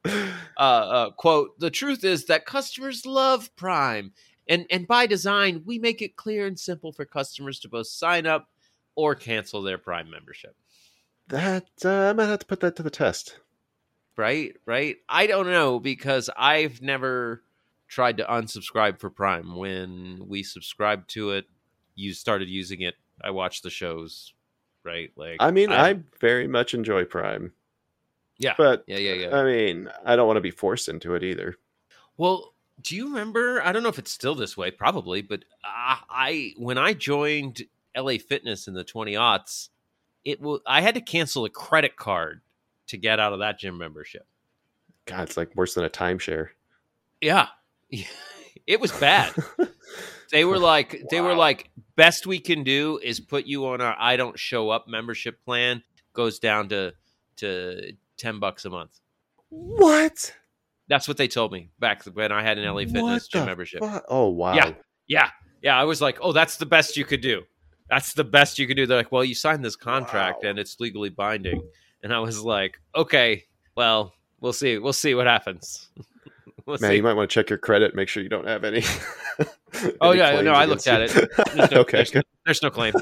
[0.05, 0.25] uh,
[0.57, 4.13] uh, quote, the truth is that customers love Prime.
[4.47, 8.25] And, and by design, we make it clear and simple for customers to both sign
[8.25, 8.49] up
[8.95, 10.55] or cancel their Prime membership.
[11.27, 13.39] that uh, I might have to put that to the test.
[14.17, 14.55] Right?
[14.65, 14.97] Right?
[15.07, 17.43] I don't know because I've never
[17.87, 19.55] tried to unsubscribe for Prime.
[19.55, 21.45] When we subscribed to it,
[21.95, 22.95] you started using it.
[23.23, 24.33] I watched the shows,
[24.83, 25.11] right?
[25.15, 27.51] Like, I mean, I, very much enjoy Prime,
[28.37, 29.35] yeah, but yeah, yeah, yeah.
[29.35, 31.57] I mean, I don't want to be forced into it either.
[32.17, 33.61] Well, do you remember?
[33.63, 37.63] I don't know if it's still this way, probably, but I, I when I joined
[37.95, 39.69] LA Fitness in the 20 aughts,
[40.23, 42.41] it will I had to cancel a credit card
[42.87, 44.25] to get out of that gym membership.
[45.05, 46.49] God, it's like worse than a timeshare.
[47.21, 47.47] Yeah.
[48.69, 49.33] it was bad.
[50.31, 53.95] they were like they were like best we can do is put you on our
[53.99, 55.81] I don't show up membership plan
[56.13, 56.93] goes down to
[57.37, 58.99] to 10 bucks a month.
[59.49, 60.33] What?
[60.87, 63.79] That's what they told me back when I had an LA Fitness gym membership.
[63.81, 64.53] fu- Oh wow.
[64.53, 64.73] Yeah.
[65.07, 65.29] Yeah.
[65.61, 65.79] Yeah.
[65.79, 67.43] I was like, oh, that's the best you could do.
[67.89, 68.85] That's the best you could do.
[68.85, 70.49] They're like, well, you signed this contract Wow.
[70.51, 71.61] and it's legally binding.
[72.03, 74.77] And I was like, okay, well, we'll see.
[74.77, 75.89] We'll see what happens.
[76.81, 76.95] Man, see.
[76.95, 77.95] you might want to check your credit.
[77.95, 78.83] Make sure you don't have any.
[80.01, 81.11] Oh, any yeah, no, I looked at it.
[81.11, 81.97] There's no- okay.
[81.97, 82.25] there's-.
[82.43, 82.93] There's no claim.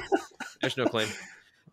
[0.61, 1.07] There's no claim.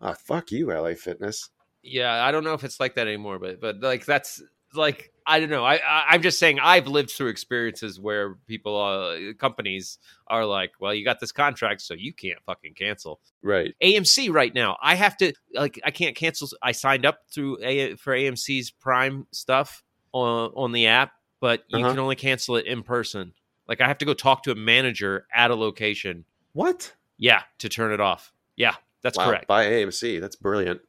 [0.01, 1.49] Oh, fuck you, LA Fitness.
[1.83, 4.41] Yeah, I don't know if it's like that anymore, but but like that's
[4.73, 5.63] like I don't know.
[5.63, 10.71] I, I I'm just saying I've lived through experiences where people, uh, companies are like,
[10.79, 13.19] well, you got this contract, so you can't fucking cancel.
[13.41, 13.73] Right.
[13.83, 14.77] AMC right now.
[14.81, 16.47] I have to like I can't cancel.
[16.61, 21.11] I signed up through a for AMC's Prime stuff on on the app,
[21.45, 21.91] but you Uh-huh.
[21.91, 23.31] can only cancel it in person.
[23.67, 26.25] Like I have to go talk to a manager at a location.
[26.53, 26.91] What?
[27.19, 28.33] Yeah, to turn it off.
[28.55, 29.45] Yeah, that's wow, correct.
[29.45, 30.19] By AMC.
[30.19, 30.81] That's brilliant.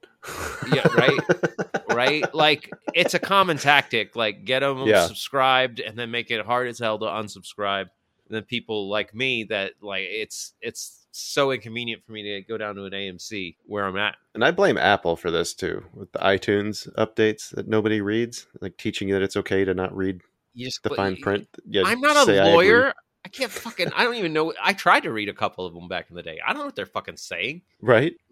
[0.73, 1.21] Yeah, right.
[1.95, 2.35] right?
[2.35, 4.17] Like it's a common tactic.
[4.17, 5.07] Like get them Yeah.
[5.07, 7.91] subscribed and then make it hard as hell to unsubscribe.
[8.29, 12.57] And then people like me that like it's it's so inconvenient for me to go
[12.57, 14.17] down to an AMC where I'm at.
[14.35, 18.79] And I blame Apple for this too, with the iTunes updates that nobody reads, like
[18.79, 20.23] teaching you that it's okay to not read
[20.57, 21.47] You just the fine print.
[21.65, 22.93] Yeah, I'm not a say I lawyer.
[23.25, 23.93] I can't fucking.
[23.95, 24.53] I don't even know.
[24.63, 26.39] I tried to read a couple of them back in the day.
[26.45, 27.63] I don't know what they're fucking saying.
[27.81, 28.15] right?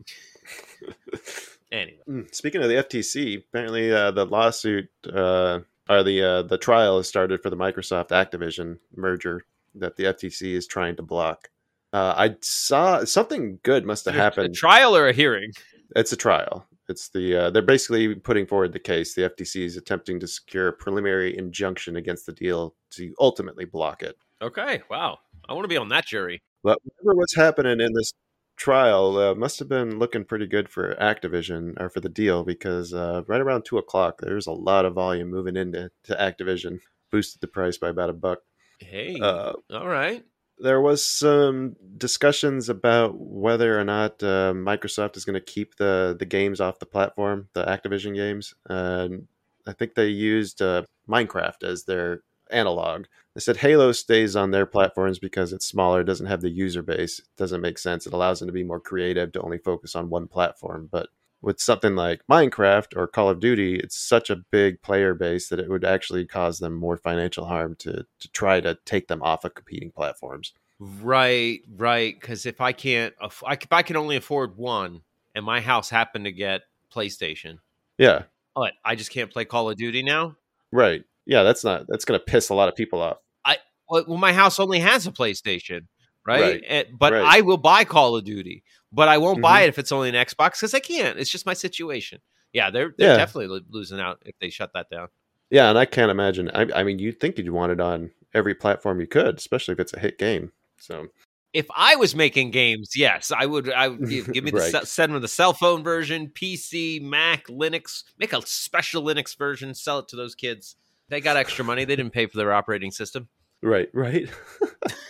[1.72, 5.58] Anyway, Mm, Speaking of the FTC, apparently uh, the lawsuit uh,
[5.88, 10.52] or the uh, the trial has started for the Microsoft Activision merger that the FTC
[10.54, 11.48] is trying to block.
[11.92, 14.54] Uh, I saw something good must have a happened.
[14.54, 15.50] trial or a hearing?
[15.96, 16.64] It's a trial.
[16.88, 19.14] It's the uh, they're basically putting forward the case.
[19.14, 24.03] The FTC is attempting to secure a preliminary injunction against the deal to ultimately block
[24.03, 24.16] it.
[24.42, 24.83] Okay.
[24.90, 25.18] Wow.
[25.49, 26.42] I want to be on that jury.
[26.62, 28.12] But whatever was happening in this
[28.57, 32.92] trial uh, must have been looking pretty good for Activision or for the deal because
[32.94, 37.40] uh, right around two o'clock, there's a lot of volume moving into to Activision, boosted
[37.40, 38.40] the price by about a buck.
[38.81, 40.25] Hey, Uh, all right.
[40.59, 46.17] There was some discussions about whether or not uh, Microsoft is going to keep the
[46.19, 48.55] the games off the platform, the Activision games.
[48.69, 49.27] And
[49.67, 53.07] I think they used uh, Minecraft as their analog.
[53.35, 57.21] They said Halo stays on their platforms because it's smaller, doesn't have the user base,
[57.37, 58.07] doesn't make sense.
[58.07, 60.88] It allows them to be more creative to only focus on one platform.
[60.90, 61.09] But
[61.44, 65.59] with something like Minecraft or Call of Duty, it's such a big player base that
[65.61, 69.44] it would actually cause them more financial harm to to try to take them off
[69.44, 70.52] of competing platforms.
[70.80, 72.18] Right, right.
[72.20, 75.02] Because if I can't, aff- I, if I can only afford one,
[75.35, 77.59] and my house happened to get PlayStation,
[77.98, 80.37] Yeah, but I just can't play Call of Duty now.
[80.72, 81.04] right.
[81.26, 83.16] Yeah, that's not that's going to piss a lot of people off.
[83.46, 83.57] I
[83.88, 85.87] well, my house only has a PlayStation,
[86.26, 86.40] right?
[86.40, 87.24] Right, And- but right.
[87.24, 89.64] I will buy Call of Duty, but I won't buy Mhm.
[89.64, 91.18] it if it's only an Xbox because I can't.
[91.18, 92.20] It's just my situation.
[92.52, 93.16] Yeah, they're they're Yeah.
[93.16, 95.08] definitely losing out if they shut that down.
[95.50, 96.50] Yeah, and I can't imagine.
[96.54, 99.80] I, I mean, you'd think you'd want it on every platform you could, especially if
[99.80, 100.52] it's a hit game.
[100.78, 101.08] So
[101.52, 103.70] If I was making games, yes, I would.
[103.70, 104.87] I would give, give me the Right.
[104.88, 108.02] send me the cell phone version, PC, Mac, Linux.
[108.18, 110.74] Make a special Linux version, sell it to those kids.
[111.10, 111.84] They got extra money.
[111.84, 113.28] They didn't pay for their operating system.
[113.62, 114.28] right, right.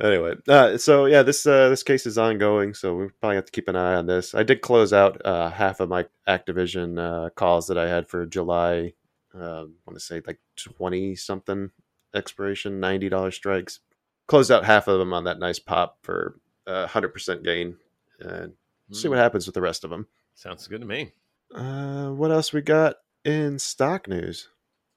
[0.00, 3.52] anyway, uh, so yeah, this uh, this case is ongoing, so we probably have to
[3.52, 4.34] keep an eye on this.
[4.34, 8.26] I did close out uh, half of my Activision uh, calls that I had for
[8.26, 8.94] July.
[9.34, 11.70] Uh, I want to say like twenty something
[12.14, 13.80] expiration, ninety dollars strikes.
[14.28, 17.76] Closed out half of them on that nice pop for hundred percent gain,
[18.20, 18.54] and
[18.92, 20.06] see what Hmm, happens with the rest of them.
[20.34, 21.12] Sounds good to me.
[21.54, 24.48] Uh, what else we got in stock news?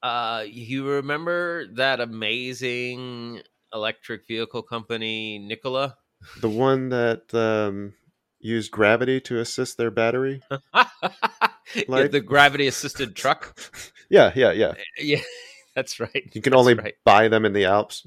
[0.02, 5.96] Uh, you remember that amazing electric vehicle company, Nikola?
[6.40, 7.94] The one that um,
[8.40, 10.42] used gravity to assist their battery.
[10.74, 13.58] yeah, the gravity assisted truck.
[14.12, 14.74] Yeah, yeah, yeah.
[14.98, 15.20] Yeah,
[15.76, 16.28] that's right.
[16.32, 16.94] You can That's only right.
[17.04, 18.04] buy them in the Alps.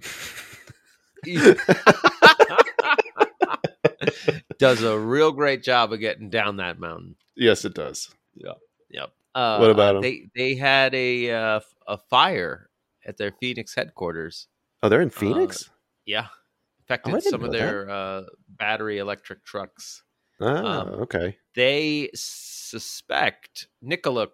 [4.59, 7.15] Does a real great job of getting down that mountain.
[7.35, 8.13] yes, it does.
[8.35, 8.53] Yeah.
[8.89, 9.11] Yep.
[9.33, 10.01] Uh, What about 'em?
[10.01, 12.69] They they had a uh, a fire
[13.05, 14.47] at their Phoenix headquarters.
[14.83, 15.69] Oh, they're in Phoenix.
[16.05, 20.03] Yeah, Oh, affected didn't some of their uh, battery electric trucks.
[20.41, 21.37] ah, um, okay.
[21.55, 24.27] They suspect Nikola,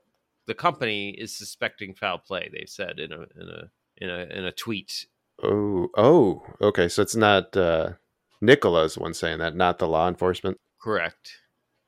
[0.48, 2.50] the company, is suspecting foul play.
[2.52, 5.06] They said in a in a in a in a tweet.
[5.44, 6.88] Oh, oh, okay.
[6.90, 7.94] So it's not uh,
[8.42, 10.58] Nikola's one saying that, not the law enforcement.
[10.82, 11.34] Correct.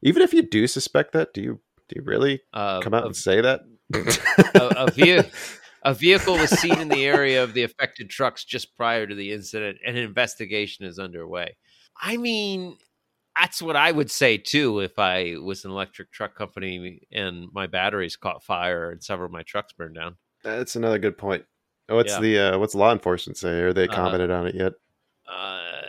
[0.03, 3.07] Even if you do suspect that, do you do you really Uh, come out a,
[3.07, 3.61] and say that?
[4.55, 4.91] a, a,
[5.83, 9.31] a vehicle was seen in the area of the affected trucks just prior to the
[9.31, 11.55] incident, and an investigation is underway.
[11.99, 12.77] I mean,
[13.39, 17.67] that's what I would say too if I was an electric truck company and my
[17.67, 20.17] batteries caught fire and several of my trucks burned down.
[20.43, 21.45] That's another good point.
[21.87, 22.19] What's Yeah.
[22.19, 23.61] the uh, what's law enforcement say?
[23.61, 24.73] Are they Uh, commented on it yet?
[25.27, 25.81] Uh,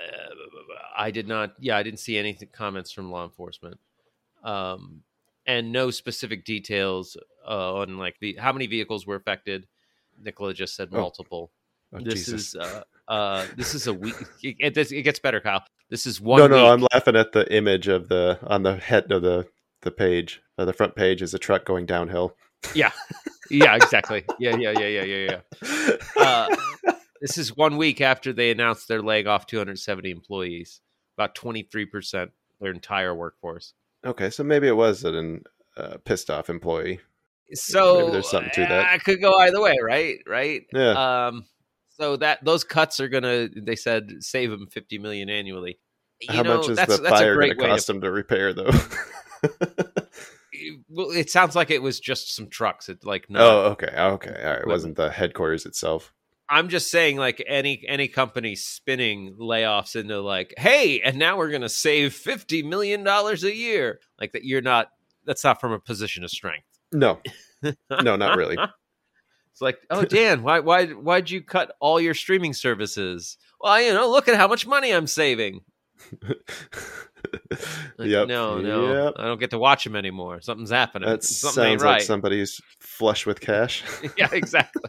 [0.97, 1.55] I did not.
[1.59, 3.81] Yeah, I didn't see any comments from law enforcement,
[4.45, 5.03] um,
[5.47, 9.67] and no specific details uh, on like the how many vehicles were affected.
[10.21, 10.99] Nikola just said Oh.
[11.01, 11.51] multiple.
[11.95, 12.55] Oh, this Jesus.
[12.55, 14.15] is uh, uh, this is a week.
[14.43, 15.65] It, it, it gets better, Kyle.
[15.91, 16.39] This is one.
[16.41, 16.73] no, no, week.
[16.73, 19.47] I'm laughing at the image of the on the head of the
[19.83, 20.41] the page.
[20.57, 22.35] Uh, the front page is a truck going downhill.
[22.75, 22.93] Yeah,
[23.51, 24.25] yeah, exactly.
[24.39, 25.97] Yeah, yeah, yeah, yeah, yeah, yeah.
[26.17, 26.57] Uh,
[27.21, 30.81] this is one week after they announced they're laying off 270 employees,
[31.19, 33.75] about 23 percent their entire workforce.
[34.07, 35.43] okay, so maybe it was an
[35.77, 37.01] uh, pissed off employee.
[37.55, 38.95] So Maybe there's something to that.
[38.97, 40.19] It could go either way, right?
[40.27, 40.63] Right.
[40.73, 41.27] Yeah.
[41.27, 41.45] Um.
[41.99, 45.79] So that those cuts are gonna, they said, save them 50 million annually.
[46.21, 48.53] You How know, much is that's, the that's fire going to cost them to repair,
[48.53, 48.71] though?
[50.89, 52.89] Well, it sounds like it was just some trucks.
[52.89, 53.41] It like no.
[53.41, 54.61] oh, okay, okay, all right.
[54.61, 56.13] It wasn't the headquarters itself.
[56.49, 61.51] I'm just saying, like any any company spinning layoffs into like, hey, and now we're
[61.51, 64.01] gonna save fifty million dollars a year.
[64.21, 64.89] Like that, you're not.
[65.25, 66.67] That's not from a position of strength.
[66.93, 67.21] No,
[68.03, 68.57] no, not really.
[69.51, 73.37] It's like, oh, Dan, why why why'd you cut all your streaming services?
[73.61, 75.61] Well, you know, look at how much money I'm saving.
[77.99, 78.29] Like, yep.
[78.29, 79.15] No, no, Yep.
[79.19, 80.41] I don't get to watch them anymore.
[80.41, 81.09] Something's happening.
[81.09, 81.93] That Something sounds right.
[81.93, 83.85] like somebody's flush with cash.
[84.19, 84.83] yeah, exactly.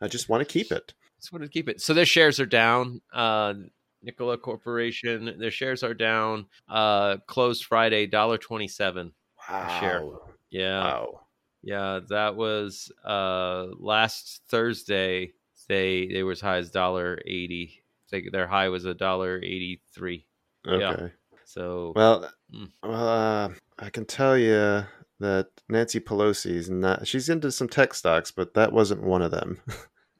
[0.00, 0.94] I just want to keep it.
[1.20, 1.80] Just want to keep it.
[1.80, 3.00] So their shares are down.
[3.12, 3.54] Uh,
[4.02, 6.46] Nikola Corporation, their shares are down.
[6.68, 9.12] Uh, closed Friday, dollar twenty seven.
[9.48, 10.20] Wow.
[10.54, 11.20] Yeah, Wow.
[11.62, 12.00] yeah.
[12.08, 15.32] That was uh last Thursday.
[15.68, 17.82] They they were as high as dollar eighty.
[18.10, 20.26] They, their high was a dollar eighty three.
[20.66, 20.78] Okay.
[20.80, 21.08] Yeah.
[21.44, 22.70] So Well, Mm.
[22.84, 23.48] well, uh,
[23.80, 24.84] I can tell you
[25.18, 27.06] that Nancy Pelosi's not.
[27.08, 29.60] She's into some tech stocks, but that wasn't one of them.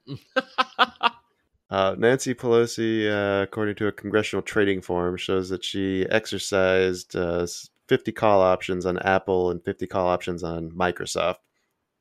[1.67, 7.45] Uh, Nancy Pelosi, uh, according to a congressional trading forum, shows that she exercised uh,
[7.87, 11.37] 50 call options on Apple and 50 call options on Microsoft.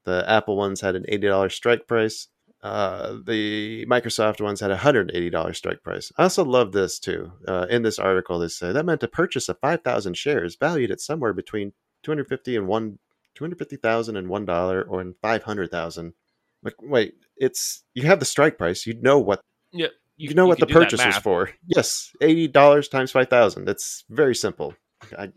[0.05, 2.29] The Apple ones had an $80 strike price.
[2.63, 6.11] Uh, the Microsoft ones had a $180 strike price.
[6.17, 7.33] I also love this too.
[7.47, 11.01] Uh, in this article, they say that meant a purchase of 5,000 shares valued at
[11.01, 11.73] somewhere between
[12.05, 12.99] 250 and one,
[13.35, 16.15] 250,000 and one dollar, or in 500,000.
[16.63, 18.87] Like, wait, it's you have the strike price.
[18.87, 21.23] You know what yeah, you, know what the can do that purchase was math.
[21.23, 21.51] for.
[21.67, 23.69] Yes, eighty dollars times five thousand.
[23.69, 24.75] It's very simple.
[25.17, 25.33] I,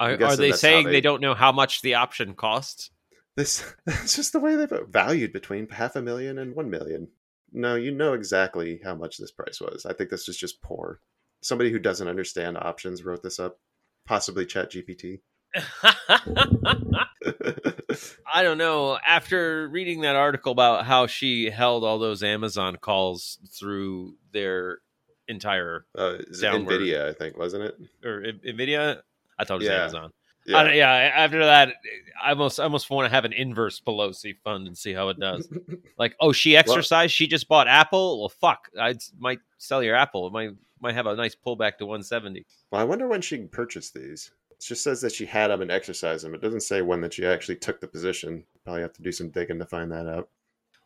[0.00, 2.90] Are, are they saying they- they don't know how much the option costs?
[3.36, 7.08] this it's just the way they've valued between half a million and one million.
[7.52, 9.86] No, you know exactly how much this price was.
[9.86, 11.00] I think this is just poor.
[11.40, 13.58] Somebody who doesn't understand options wrote this up.
[14.06, 15.20] Possibly Chat GPT.
[18.32, 18.98] I don't know.
[19.06, 24.78] After reading that article about how she held all those Amazon calls through their
[25.26, 26.80] entire uh, Downward.
[26.80, 27.76] Nvidia, I think, wasn't it?
[28.04, 29.00] or I- Nvidia,
[29.38, 29.82] I thought it was Yeah.
[29.82, 30.12] Amazon.
[30.46, 30.72] Yeah.
[30.72, 30.90] Yeah.
[31.14, 31.74] After that,
[32.24, 35.18] I almost I almost want to have an inverse Pelosi fund and see how it
[35.20, 35.48] does.
[35.98, 37.12] Like, oh, she exercised.
[37.12, 38.20] she just bought Apple.
[38.20, 38.68] Well, fuck.
[38.80, 40.26] I might sell your Apple.
[40.28, 42.46] It might might have a nice pullback to 170.
[42.70, 44.30] Well, I wonder when she purchased these.
[44.52, 46.34] It just says that she had them and exercised them.
[46.34, 48.44] It doesn't say when that she actually took the position.
[48.64, 50.28] Probably have to do some digging to find that out.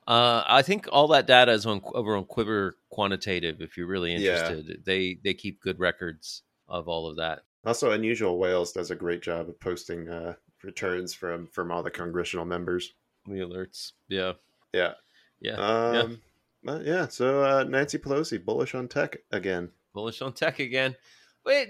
[0.09, 3.61] Uh, I think all that data is on over on Quiver Quantitative.
[3.61, 4.33] If you're really Yeah.
[4.51, 7.43] interested, they they keep good records of all of that.
[7.65, 10.35] Also, Unusual Whales does a great job of posting uh,
[10.65, 12.93] returns from from all the congressional members.
[13.27, 14.33] The alerts, yeah,
[14.73, 14.95] Yeah.
[15.41, 16.21] yeah, Um,
[16.65, 17.07] but yeah.
[17.09, 19.71] So uh, Nancy Pelosi bullish on tech again.
[19.95, 20.97] bullish on tech again.
[21.45, 21.69] But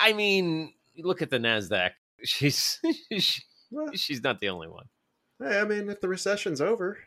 [0.00, 1.90] I mean, look at the Nasdaq.
[2.24, 2.78] She's
[3.18, 4.86] she- Well, she's not the only one.
[5.40, 6.98] hey, I mean, if the recession's over,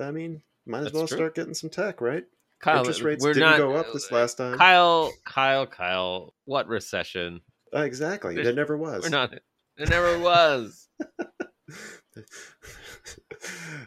[0.00, 1.16] I mean, might as That's well true.
[1.18, 2.24] start getting some tech, right?
[2.60, 4.56] Kyle, Interest rates didn't not go up this last time.
[4.56, 6.32] Kyle, Kyle, Kyle.
[6.46, 7.40] What recession?
[7.74, 8.34] Uh, exactly.
[8.34, 9.02] There's- There never was.
[9.04, 9.34] We're not.
[9.76, 10.88] There never was.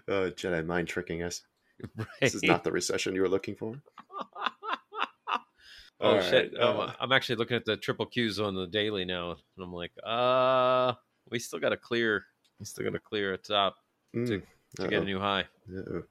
[0.08, 1.42] oh, Jedi mind tricking us.
[1.96, 2.08] Right.
[2.22, 3.76] This is not the recession you were looking for.
[6.00, 6.54] Oh All shit!
[6.56, 9.40] right, I'm, uh, I'm actually looking at the triple Qs on the daily now, and
[9.64, 10.94] I'm like, uh,
[11.32, 12.24] we still got to clear.
[12.60, 13.78] We still got to clear a top
[14.16, 14.44] Mm,
[14.76, 15.46] to get a new high.
[15.76, 16.04] uh-oh.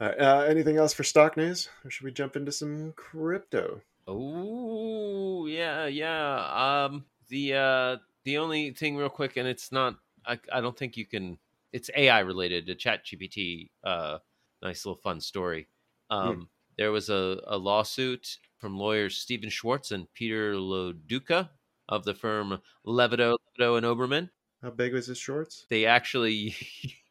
[0.00, 3.82] All right, uh, anything else for stock news, or should we jump into some crypto?
[4.08, 6.86] Oh yeah, yeah.
[6.86, 9.96] Um, the uh, the only thing real quick, and it's not.
[10.26, 11.38] I I don't think you can.
[11.72, 13.68] It's AI related to Chat GPT.
[13.84, 14.18] Uh,
[14.62, 15.68] nice little fun story.
[16.08, 16.48] Um,
[16.78, 21.50] there was a, a lawsuit from lawyers Steven Schwartz and Peter LoDuca
[21.90, 24.30] of the firm Levidow, Levidow and Oberman.
[24.62, 25.66] How big was his shorts?
[25.68, 26.56] They actually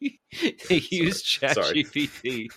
[0.00, 1.26] they used.
[1.26, 2.48] ChatGPT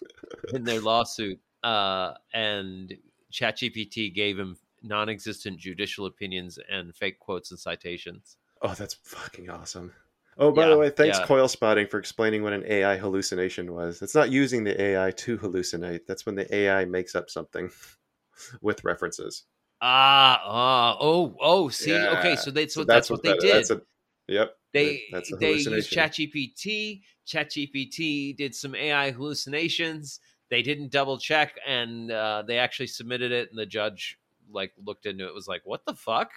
[0.52, 2.92] in their lawsuit, uh, and
[3.32, 8.38] ChatGPT gave him non-existent judicial opinions and fake quotes and citations.
[8.62, 9.92] Oh, that's fucking awesome.
[10.38, 11.26] Oh, by Yeah, the way, thanks yeah.
[11.26, 14.02] Coil Spotting for explaining what an AI hallucination was.
[14.02, 16.06] It's not using the AI to hallucinate.
[16.08, 17.70] That's when the AI makes up something
[18.62, 19.44] with references.
[19.82, 21.70] Ah, ah, oh, oh.
[21.70, 23.56] See, okay, so that's So what that's, what they that- did.
[23.56, 23.82] That's a,
[24.28, 24.56] yep.
[24.74, 25.02] they
[25.40, 25.92] they used.
[25.92, 27.02] ChatGPT.
[27.28, 30.20] ChatGPT did some AI hallucinations.
[30.52, 34.20] They didn't double check, and uh, they actually submitted it, and the judge
[34.52, 35.34] like looked into it.
[35.34, 36.30] Was like, "What the fuck?"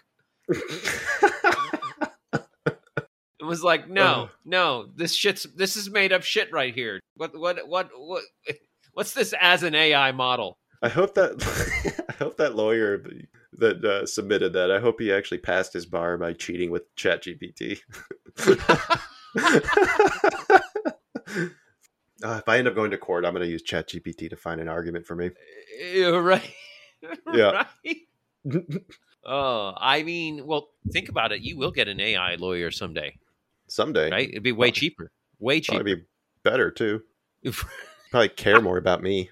[3.41, 4.31] It was like, "No, Oh.
[4.45, 7.01] no, this shit's this is made up shit right here.
[7.17, 8.23] What what what what?
[8.95, 13.05] What's this as an AI model?" I hope that I hope that lawyer
[13.59, 14.71] that uh, submitted that.
[14.71, 17.81] I hope he actually passed his bar by cheating with ChatGPT.
[22.25, 24.59] Uh, if I end up going to court, I'm going to use ChatGPT to find
[24.59, 25.31] an argument for me.
[25.93, 26.51] You're right.
[27.35, 27.67] Yeah.
[27.85, 28.83] right?
[29.27, 31.43] Oh, I mean, well, think about it.
[31.43, 33.19] You will get an AI lawyer someday,
[33.67, 34.31] Someday, right?
[34.31, 35.11] It'd be way cheaper.
[35.39, 35.83] Way cheaper.
[35.87, 36.05] It'd be
[36.45, 37.03] better too.
[38.11, 39.29] Probably care more about me.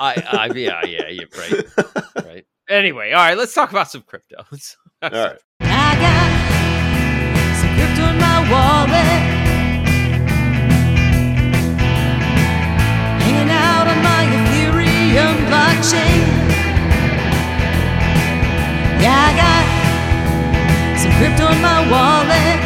[0.00, 2.46] I, I, yeah, yeah, yeah, right, right.
[2.70, 4.36] Anyway, all right, let's talk about some crypto.
[4.38, 5.38] All right.
[5.60, 9.37] I got some crypto in my wallet.
[15.78, 16.26] Ethereum blockchain.
[19.00, 19.64] Yeah, I got
[20.98, 22.58] some crypto in my wallet.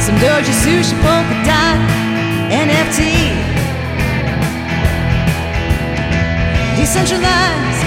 [0.00, 1.78] Some Doja Sushi Polka Dot
[2.50, 3.00] NFT.
[6.76, 7.84] Decentralized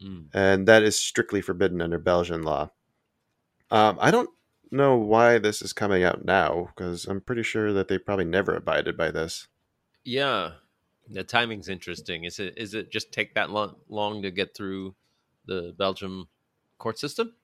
[0.00, 0.28] Mm.
[0.32, 2.70] and that is strictly forbidden under Belgian law.
[3.70, 4.30] Um, I don't
[4.70, 8.54] know why this is coming out now because I'm pretty sure that they probably never
[8.54, 9.48] abided by this.
[10.04, 10.52] Yeah,
[11.10, 12.24] the timing's interesting.
[12.24, 14.94] Is it is it just take that long, long to get through
[15.46, 16.28] the Belgium
[16.78, 17.34] court system?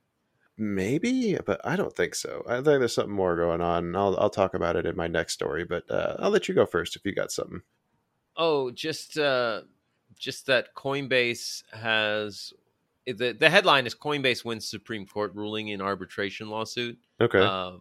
[0.57, 2.43] Maybe, but I don't think so.
[2.47, 3.95] I think there's something more going on.
[3.95, 6.65] I'll I'll talk about it in my next story, but uh, I'll let you go
[6.65, 7.61] first if you got something.
[8.35, 9.61] Oh, just uh,
[10.17, 12.53] just that Coinbase has
[13.05, 16.97] the the headline is Coinbase wins Supreme Court ruling in arbitration lawsuit.
[17.21, 17.39] Okay.
[17.39, 17.73] Uh,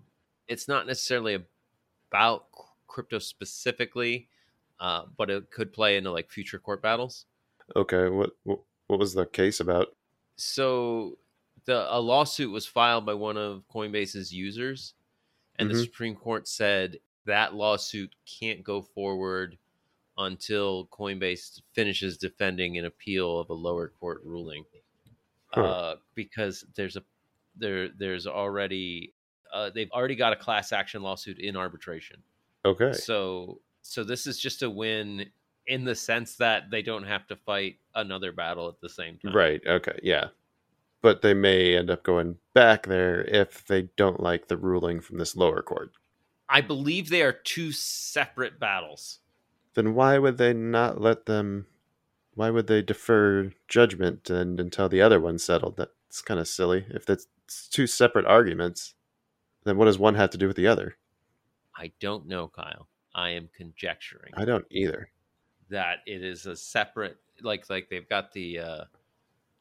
[0.49, 1.39] it's not necessarily
[2.11, 2.47] about
[2.87, 4.29] crypto specifically,
[4.81, 7.27] uh, but it could play into like future court battles.
[7.75, 8.09] okay.
[8.09, 9.89] What, what what was the case about?
[10.37, 11.19] So
[11.65, 14.95] the a lawsuit was filed by one of Coinbase's users,
[15.57, 15.85] and the Mhm.
[15.85, 19.59] Supreme Court said that lawsuit can't go forward
[20.19, 24.65] until Coinbase finishes defending an appeal of a lower court ruling,
[25.49, 25.63] Huh.
[25.63, 27.05] uh, because there's a
[27.57, 29.15] there there's already
[29.53, 32.23] uh, they've already got a class action lawsuit in arbitration.
[32.65, 32.93] Okay.
[32.93, 35.27] So so this is just a win
[35.67, 39.35] in the sense that they don't have to fight another battle at the same time.
[39.35, 39.61] Right.
[39.67, 39.99] Okay.
[40.03, 40.29] Yeah.
[41.03, 45.19] But they may end up going back there if they don't like the ruling from
[45.19, 45.93] this lower court.
[46.49, 49.19] I believe they are two separate battles.
[49.75, 51.67] Then why would they not let them?
[52.35, 55.77] Why would they defer judgment and until the other one's settled?
[55.77, 56.87] That's kind of silly.
[56.91, 57.27] If that's
[57.71, 58.95] two separate arguments,
[59.65, 60.97] then what does one have to do with the other?
[61.77, 62.89] I don't know, Kyle.
[63.17, 65.09] I am conjecturing I don't either.
[65.71, 68.85] that it is a separate like like they've got the uh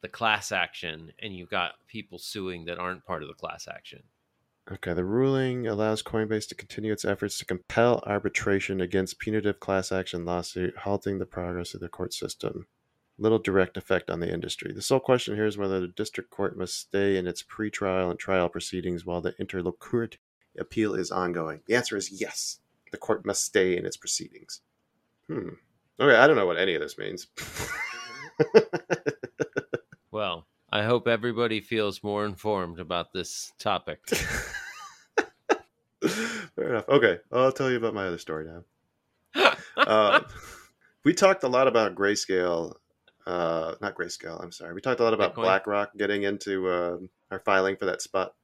[0.01, 4.03] the class action and you've got people suing that aren't part of the class action.
[4.72, 9.91] Okay, the ruling allows Coinbase to continue its efforts to compel arbitration against punitive class
[9.91, 12.68] action lawsuit, halting the progress of the court system.
[13.18, 14.74] Little direct effect on the industry.
[14.74, 18.20] The sole question here is whether the district court must stay in its pretrial and
[18.20, 20.20] trial proceedings while the interlocutory
[20.60, 21.62] appeal is ongoing.
[21.68, 22.60] The answer is yes.
[22.96, 24.62] The court must stay in its proceedings.
[25.28, 25.50] Hmm.
[26.00, 27.28] Okay, I don't know what any of this means.
[30.12, 34.00] Well, I hope everybody feels more informed about this topic.
[36.56, 36.88] Fair enough.
[36.88, 38.64] Okay, I'll tell you about my other story now.
[39.86, 40.26] um,
[41.04, 42.76] we talked a lot about grayscale
[43.28, 45.43] uh not grayscale i'm sorry we talked a lot about Bitcoin?
[45.43, 46.98] blackrock getting into uh,
[47.32, 48.36] our filing for that spot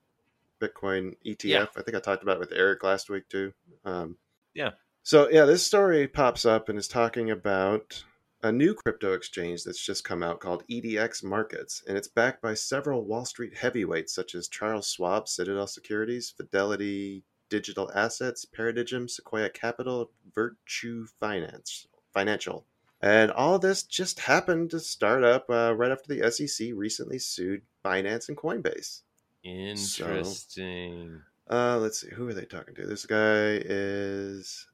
[0.60, 1.66] bitcoin etf Yeah.
[1.78, 3.54] i think i talked about it with eric last week too
[3.86, 4.18] um
[4.54, 4.72] Yeah.
[5.04, 8.04] so yeah this story pops up and is talking about
[8.44, 12.54] a new crypto exchange that's just come out called edx markets and it's backed by
[12.54, 19.50] several wall street heavyweights such as charles schwab citadel securities fidelity digital assets paradigm sequoia
[19.50, 22.66] capital Virtu finance financial
[23.02, 27.64] and all this just happened to start up uh, right after the SEC recently sued
[27.84, 29.02] Binance and Coinbase.
[29.44, 31.22] Interesting.
[31.52, 32.86] Uh, let's see, who are they talking to?
[32.86, 34.68] This guy is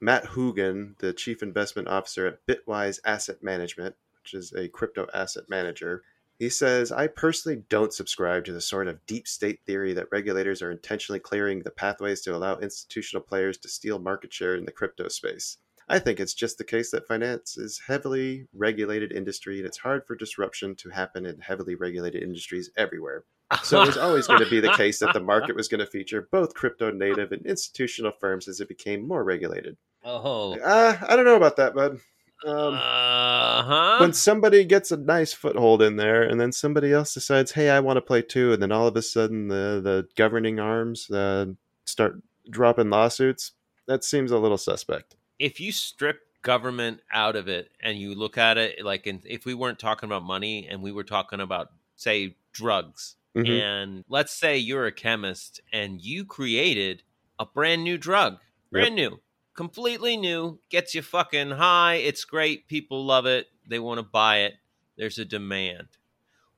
[0.00, 5.44] Matt Hougan, the chief investment officer at Bitwise Asset Management, which is a crypto asset
[5.48, 6.04] manager.
[6.38, 10.62] He says, I personally don't subscribe to the sort of deep state theory that regulators
[10.62, 14.70] are intentionally clearing the pathways to allow institutional players to steal market share in the
[14.70, 15.58] crypto space.
[15.88, 20.06] I think it's just the case that finance is heavily regulated industry and it's hard
[20.06, 23.24] for disruption to happen in heavily regulated industries everywhere.
[23.62, 25.86] So it was always going to be the case that the market was going to
[25.86, 29.76] feature both crypto native and institutional firms as it became more regulated.
[30.04, 30.58] Oh.
[30.58, 32.00] Uh, I don't know about that, bud.
[32.44, 33.96] Um, uh huh.
[34.00, 37.78] when somebody gets a nice foothold in there and then somebody else decides, hey, I
[37.78, 41.46] want to play too, and then all of a sudden the, the governing arms uh,
[41.84, 43.52] start dropping lawsuits,
[43.86, 45.14] that seems a little suspect.
[45.38, 49.44] if you strip government out of it and you look at it like in, if
[49.44, 53.62] we weren't talking about money and we were talking about say drugs Mhm.
[53.62, 57.02] and let's say you're a chemist and you created
[57.38, 58.38] a brand new drug,
[58.72, 59.20] brand new,
[59.54, 61.96] completely new, gets you fucking high.
[61.96, 62.68] It's great.
[62.68, 63.48] People love it.
[63.68, 64.54] They want to buy it.
[64.96, 65.88] There's a demand.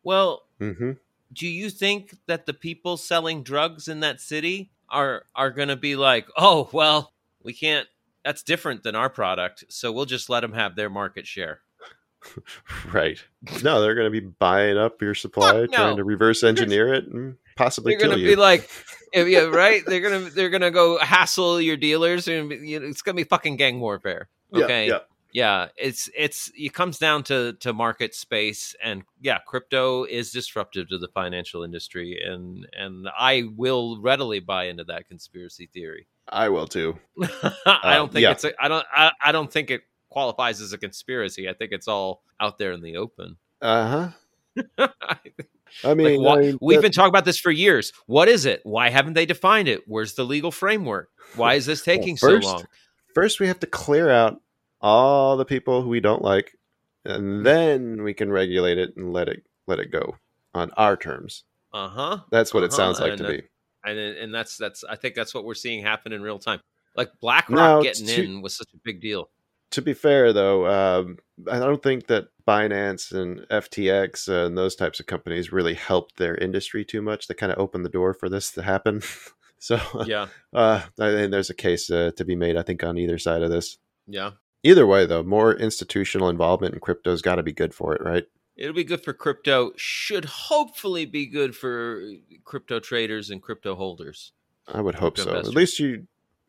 [0.04, 0.98] Well, hmm
[1.32, 5.76] do you think that the people selling drugs in that city are are going to
[5.76, 7.88] be like, "Oh, well, we can't
[8.24, 11.63] that's different than our product, so we'll just let them have their market share."
[12.92, 13.18] Right.
[13.62, 15.76] No, they're going to be buying up your supply, Fuck no.
[15.76, 18.68] trying to reverse engineer it, and possibly They're going to be like
[19.12, 19.82] if- yeah, right?
[19.86, 23.28] They're going to they're going to go hassle your dealers and it's going to be
[23.28, 24.28] fucking gang warfare.
[24.52, 24.88] Okay?
[24.88, 24.98] yeah.
[25.32, 30.88] yeah it's it's it comes down to to market space and yeah crypto is disruptive
[30.88, 36.50] to the financial industry and and i will readily buy into that conspiracy theory I
[36.50, 36.96] will too.
[37.66, 38.30] i don't uh, think yeah.
[38.30, 39.82] it's a, i don't I, I don't think it
[40.14, 44.10] qualifies as a conspiracy i think it's all out there in the open Uh
[44.76, 44.88] huh.
[45.84, 48.46] I mean, Like, wha- I mean, we've been talking about this for years what is
[48.46, 52.46] it why haven't they defined it where's the legal framework why is this taking first-
[52.46, 52.64] so long
[53.14, 54.40] first we have to clear out
[54.80, 56.58] all the people who we don't like,
[57.06, 60.16] and then we can regulate it and let it let it go
[60.52, 61.44] on our terms.
[61.72, 63.48] uh-huh That's what it Uh-huh, sounds like and to that- be.
[63.90, 66.60] and and that's that's I think that's what we're seeing happen in real time.
[66.96, 69.30] Like BlackRock getting in was such a big deal.
[69.70, 71.18] To be fair, though, um,
[71.50, 76.36] I don't think that Binance and FTX and those types of companies really helped their
[76.36, 77.26] industry too much.
[77.26, 79.02] They kind of opened the door for this to happen.
[79.58, 82.98] so, Yeah, uh, I think there's a case uh, to be made, I think, on
[82.98, 83.78] either side of this.
[84.06, 84.32] yeah.
[84.66, 88.24] Either way, though, more institutional involvement in crypto's got to be good for it, right?
[88.56, 89.72] It'll be good for crypto.
[89.76, 92.02] Should hopefully be good for
[92.44, 94.32] crypto traders and crypto holders.
[94.66, 95.30] I would hope Crypto so.
[95.30, 95.52] investors.
[95.52, 96.06] At least you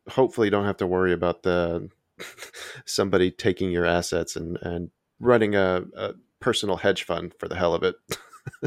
[0.07, 1.89] hopefully don't have to worry about the
[2.86, 4.89] somebody taking your assets and and
[5.20, 7.95] running a, a personal hedge fund for the hell of it.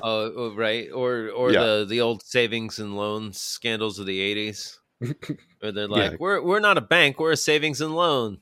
[0.03, 0.89] Oh, oh, right.
[0.93, 1.61] Or or Yeah.
[1.65, 4.77] the the old savings and loans scandals of the eighties.
[4.99, 6.17] Where they're like, Yeah.
[6.19, 8.39] we're we're not a bank, we're a savings and loan.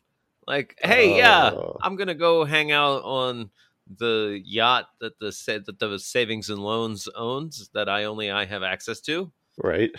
[0.47, 1.77] Like, hey, yeah, Oh.
[1.83, 3.51] I'm gonna go hang out on
[3.99, 5.27] the yacht that the
[5.67, 9.31] that the savings and loans owns that I only I have access to.
[9.63, 9.91] right?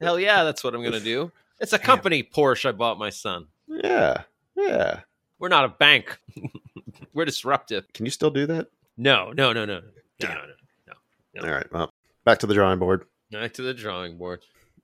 [0.00, 1.30] Hell yeah, that's what I'm gonna do.
[1.60, 3.48] It's a company Porsche I bought my son.
[3.68, 4.22] Yeah.
[4.60, 5.00] Yeah.
[5.38, 6.18] We're not a bank.
[7.14, 7.92] we're disruptive.
[7.92, 8.68] Can you still do that?
[8.96, 10.94] No, no, no, no, no, no, no.
[11.34, 11.42] no.
[11.42, 11.72] All right.
[11.72, 11.90] Well,
[12.24, 13.06] back to the drawing board.
[13.30, 14.42] Back to the drawing board.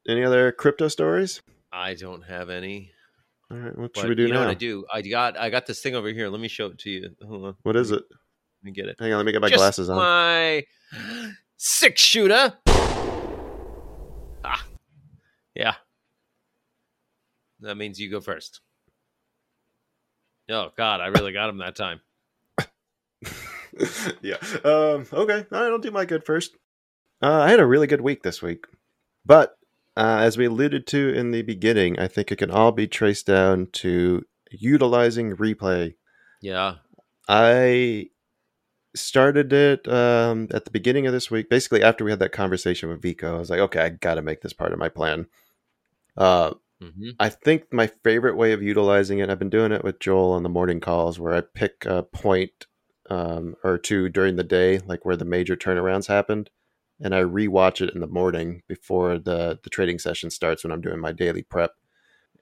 [0.09, 1.43] Any other crypto stories?
[1.73, 2.93] I don't have any.
[3.51, 3.77] All right.
[3.77, 4.47] What But should we do you know now?
[4.47, 4.87] what I do?
[4.93, 6.29] I got I got this thing over here.
[6.29, 7.11] Let me show it to you.
[7.27, 7.57] Hold on.
[7.63, 8.03] What is it?
[8.09, 8.97] Let me get it.
[8.99, 9.19] Hang on.
[9.19, 9.97] Let me get my Just glasses on.
[9.97, 10.65] My
[11.57, 12.55] six shooter.
[14.45, 14.65] Ah,
[15.55, 15.75] yeah.
[17.61, 18.61] That means you go first.
[20.49, 22.01] Oh God, I really got him that time.
[24.23, 24.37] yeah.
[24.65, 25.47] Um, okay.
[25.53, 26.57] All right, I'll do my good first.
[27.23, 28.65] Uh, I had a really good week this week.
[29.25, 29.57] But
[29.97, 33.27] uh, as we alluded to in the beginning, I think it can all be traced
[33.27, 35.95] down to utilizing replay.
[36.41, 36.77] Yeah.
[37.29, 38.11] I
[38.95, 41.49] started it um, at the beginning of this week.
[41.51, 44.23] Basically, after we had that conversation with Vico, I was like, okay, I got to
[44.23, 45.27] make this part of my plan.
[46.17, 50.01] Uh, hmm I think my favorite way of utilizing it, I've been doing it with
[50.01, 52.67] Joel on the morning calls where I pick a point
[53.09, 56.51] um, or two during the day, like where the major turnarounds happened,
[57.01, 60.81] and I rewatch it in the morning before the, the trading session starts when I'm
[60.81, 61.73] doing my daily prep.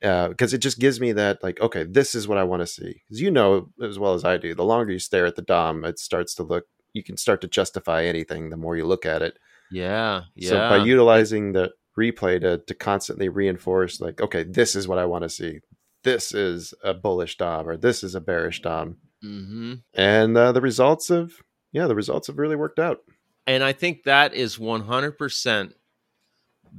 [0.00, 3.02] Because it just gives me that, like, okay, this is what I want to see.
[3.04, 5.84] Because you know as well as I do, the longer you stare at the DOM,
[5.84, 9.22] it starts to look, you can start to justify anything the more you look at
[9.22, 9.38] it.
[9.70, 10.22] Yeah.
[10.34, 10.50] Yeah.
[10.50, 15.04] So by utilizing the replay to to constantly reinforce, like, okay, this is what I
[15.04, 15.60] want to see.
[16.02, 20.60] This is a bullish dom, or this is a bearish dom, hmm and uh, the
[20.60, 21.32] results have,
[21.72, 22.98] yeah, the results have really worked out.
[23.46, 25.72] And I think that is 100%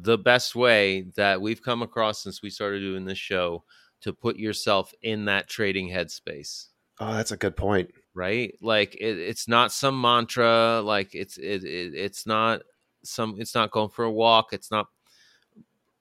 [0.01, 3.63] the best way that we've come across since we started doing this show
[4.01, 6.67] to put yourself in that trading headspace,
[6.99, 7.89] Oh, that's a good point.
[8.13, 8.53] right?
[8.61, 12.61] Like it, it's not some mantra, like it's it, it it's not
[13.03, 14.87] some it's not going for a walk, it's not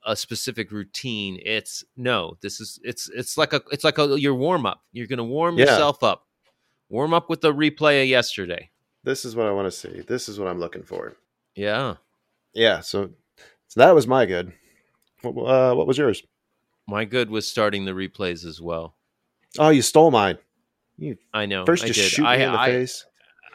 [0.07, 1.39] a specific routine.
[1.45, 4.83] It's no, this is it's it's like a it's like a your warm up.
[4.93, 5.65] You're going to warm Yeah.
[5.67, 6.27] yourself up.
[6.89, 8.71] Warm up with the replay of yesterday.
[9.03, 10.01] This is what I want to see.
[10.01, 11.17] This is what I'm looking for.
[11.55, 11.97] Yeah.
[12.53, 12.81] Yeah.
[12.81, 13.11] So,
[13.69, 14.53] so that was my good.
[15.23, 16.23] What, uh, what was yours?
[16.87, 18.95] My good was starting the replays as well.
[19.59, 20.39] Oh, you stole mine.
[20.99, 21.65] You I know.
[21.65, 22.11] first I just did.
[22.11, 23.05] shoot I, me in the I, face.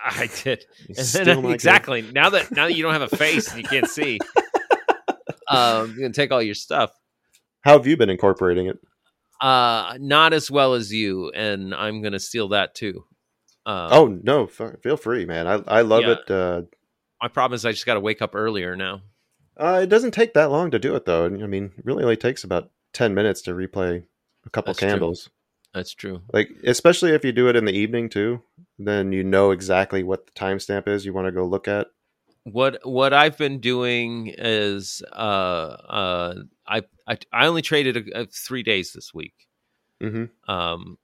[0.04, 0.66] I did.
[0.88, 1.52] And then, good.
[1.52, 2.02] exactly.
[2.02, 4.20] Now that now that you don't have a face and you can't see,
[5.50, 6.92] um, can take all your stuff.
[7.62, 8.80] How have you been incorporating it?
[9.42, 13.06] Uh, not as well as you, and I'm gonna steal that too.
[13.66, 15.48] Uh, oh no, f- feel free, man.
[15.48, 16.12] I I love yeah.
[16.12, 16.32] it.
[16.32, 16.62] Uh,
[17.22, 19.02] my problem is I just got to wake up earlier now.
[19.58, 21.26] Uh, it doesn't take that long to do it, though.
[21.26, 24.04] I mean, it really only takes about ten minutes to replay
[24.46, 24.90] a couple That's true.
[24.90, 25.30] candles.
[25.74, 26.22] That's true.
[26.34, 28.42] Like especially if you do it in the evening too,
[28.80, 31.88] then you know exactly what the timestamp is you want to go look at.
[32.44, 36.36] What what I've been doing is uh uh
[36.68, 39.34] I I, I only traded a, a three days this week.
[40.02, 40.50] Mm-hmm.
[40.50, 40.98] um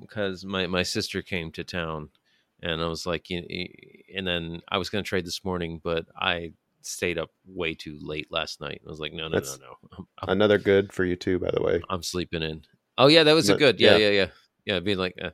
[0.00, 2.08] because my my sister came to town
[2.62, 6.52] and i was like and then i was going to trade this morning but i
[6.82, 9.78] stayed up way too late last night i was like no no That's- no no
[9.98, 11.80] I'm, I'm, Another good for you too, by the way.
[11.88, 12.62] I'm sleeping in
[12.96, 14.08] oh yeah that was a good yeah yeah.
[14.08, 14.26] yeah yeah
[14.64, 15.30] yeah being like uh,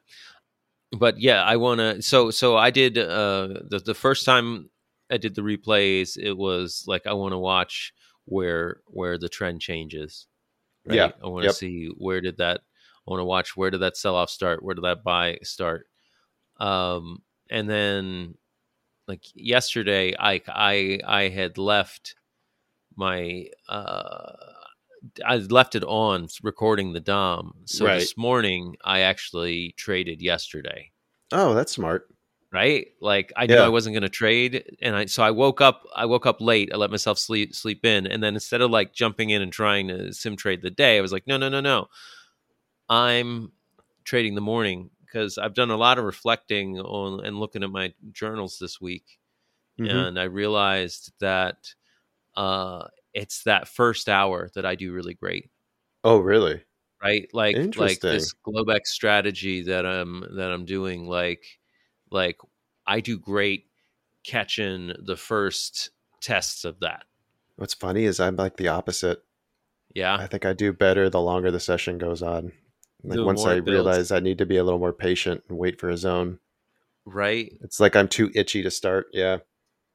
[0.93, 4.69] but yeah i want to so so i did uh the, the first time
[5.11, 7.93] i did the replays it was like i want to watch
[8.25, 10.27] where where the trend changes
[10.87, 10.97] right?
[10.97, 11.11] Yeah.
[11.23, 11.55] i want to Yep.
[11.55, 12.61] see where did that
[13.07, 15.87] i want to watch where did that sell off start where did that buy start
[16.61, 18.35] um and then
[19.09, 22.15] like yesterday i i i had left
[22.97, 24.33] my uh
[25.25, 27.55] I left it on recording the Dom.
[27.67, 27.99] So Right.
[27.99, 30.93] this morning I actually traded yesterday.
[31.31, 32.09] Oh, that's smart.
[32.55, 32.87] Right?
[33.01, 33.63] Like I knew Yeah.
[33.63, 36.71] I wasn't going to trade and I so I woke up I woke up late.
[36.73, 39.89] I let myself sleep sleep in and then instead of like jumping in and trying
[39.89, 41.89] to sim trade the day, I was like no no no no.
[42.89, 43.53] I'm
[44.05, 47.93] trading the morning because I've done a lot of reflecting on and looking at my
[48.13, 49.19] journals this week
[49.81, 49.91] Mhm.
[50.09, 51.75] and I realized that
[52.37, 55.51] uh it's that first hour that I do really great
[56.05, 56.63] Oh, really?
[57.03, 61.45] right like like this globex strategy that i'm that i'm doing like
[62.15, 62.39] like
[62.87, 63.67] i do great
[64.25, 65.91] catching the first
[66.23, 67.05] tests of that
[67.57, 69.23] What's funny is I'm like the opposite.
[69.95, 72.51] yeah I think I do better the longer the session goes on.
[73.05, 73.69] Like once I builds.
[73.71, 76.39] realize I need to be a little more patient and wait for a zone.
[77.05, 79.07] right It's like I'm too itchy to start.
[79.13, 79.39] Yeah.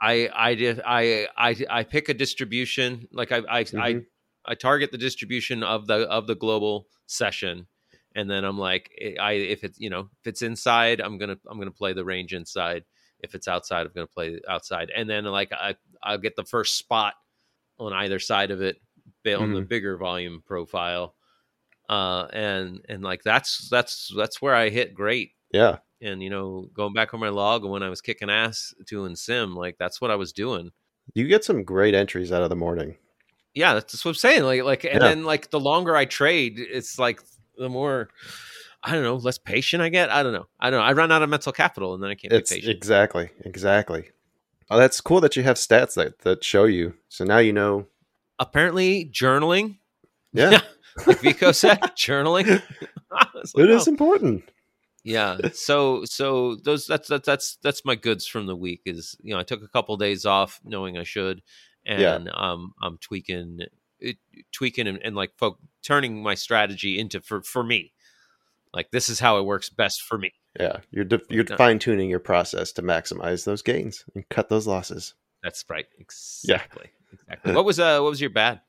[0.01, 4.05] i i did i i i pick a distribution like i i I, Mhm.
[4.45, 7.67] I target the distribution of the of the global session
[8.15, 11.37] and then i'm like eh, i if it's you know if it's inside i'm gonna
[11.47, 12.83] i'm gonna play the range inside
[13.19, 16.77] if it's outside i'm gonna play outside and then like i i'll get the first
[16.77, 17.13] spot
[17.79, 18.77] on either side of it
[19.27, 21.13] on the bigger volume profile
[21.89, 25.77] uh and and like that's that's that's where i hit great Yeah.
[26.01, 29.55] and you know going back on my log when i was kicking ass doing sim
[29.55, 30.71] like that's what i was doing
[31.13, 32.95] You get some great entries out of the morning.
[33.53, 34.99] yeah that's what i'm saying like like and Yeah.
[35.09, 37.21] then like the longer i trade it's like
[37.59, 38.09] the more
[38.83, 41.11] i don't know less patient i get i don't know i don't know i run
[41.11, 44.09] out of mental capital and then i can't It's be patient exactly, exactly.
[44.71, 46.93] Oh, that's cool that you have stats that, that show you.
[47.09, 47.87] So now you know.
[48.37, 49.77] apparently journaling
[50.31, 50.61] Yeah,
[51.07, 52.47] like vico said journaling
[53.11, 53.91] like, it is oh.
[53.91, 54.43] important.
[55.03, 59.33] yeah so so those that's that's that's that's my goods from the week is you
[59.33, 61.41] know i took a couple days off knowing i should
[61.85, 62.31] and Yeah.
[62.35, 63.59] um i'm tweaking
[63.99, 64.17] it,
[64.51, 67.93] tweaking and, and like folk turning my strategy into for for me
[68.73, 71.57] like this is how it works best for me Yeah, you're de- you're No.
[71.57, 75.13] fine tuning your process to maximize those gains and cut those losses.
[75.43, 77.13] that's right exactly Yeah.
[77.13, 78.61] exactly what was uh what was your bad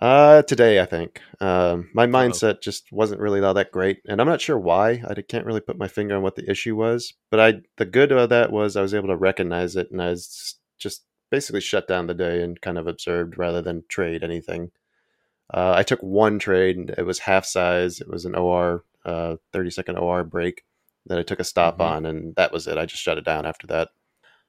[0.00, 4.26] Uh, today I think um, my mindset just wasn't really all that great, and I'm
[4.26, 5.02] not sure why.
[5.08, 8.12] I can't really put my finger on what the issue was, but I the good
[8.12, 11.88] of that was I was able to recognize it, and I was just basically shut
[11.88, 14.70] down the day and kind of observed rather than trade anything.
[15.52, 18.00] Uh, I took one trade, and it was half size.
[18.00, 20.64] It was an OR, uh, 30 second OR break
[21.06, 21.84] that I took a stop Mhm.
[21.84, 22.76] on, and that was it.
[22.78, 23.90] I just shut it down after that.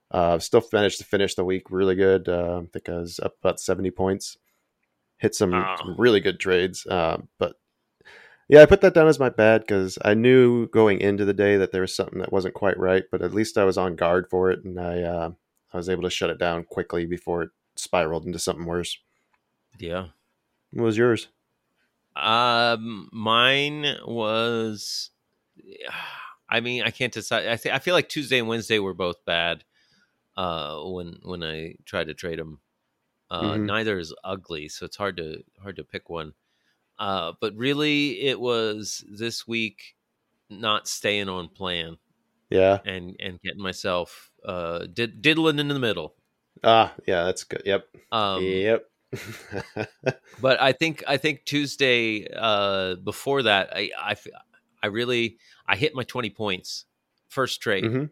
[0.10, 2.28] Uh, still managed to finish the week really good.
[2.28, 4.38] Uh, I think I was up about 70 points.
[5.18, 5.76] Hit some, Ah.
[5.78, 6.86] some really good trades.
[6.88, 7.58] Uh, but
[8.48, 11.58] yeah, I put that down as my bad because I knew going into the day
[11.58, 14.30] that there was something that wasn't quite right, but at least I was on guard
[14.30, 15.32] for it, and I uh,
[15.74, 18.98] I was able to shut it down quickly before it spiraled into something worse.
[19.78, 20.08] yeah
[20.72, 21.28] What was yours?
[22.16, 25.12] Um, mine was.
[26.50, 27.48] I mean, I can't decide.
[27.48, 29.64] I th- I feel like Tuesday and Wednesday were both bad.
[30.38, 32.62] Uh, when when I tried to trade them,
[33.32, 33.62] uh, Mhm.
[33.62, 36.34] neither is ugly, so it's hard to hard to pick one.
[37.00, 39.96] Uh, but really, it was this week
[40.50, 41.98] not staying on plan
[42.50, 42.82] Yeah.
[42.86, 46.18] and and getting myself uh did, diddling in the middle.
[46.64, 47.64] Ah, yeah, that's good.
[47.66, 47.88] Yep.
[48.12, 48.90] Um, yep.
[50.38, 54.16] but I think I think Tuesday uh, before that I, I
[54.84, 55.38] I really
[55.68, 56.86] I hit my twenty points
[57.30, 58.10] first trade Mhm.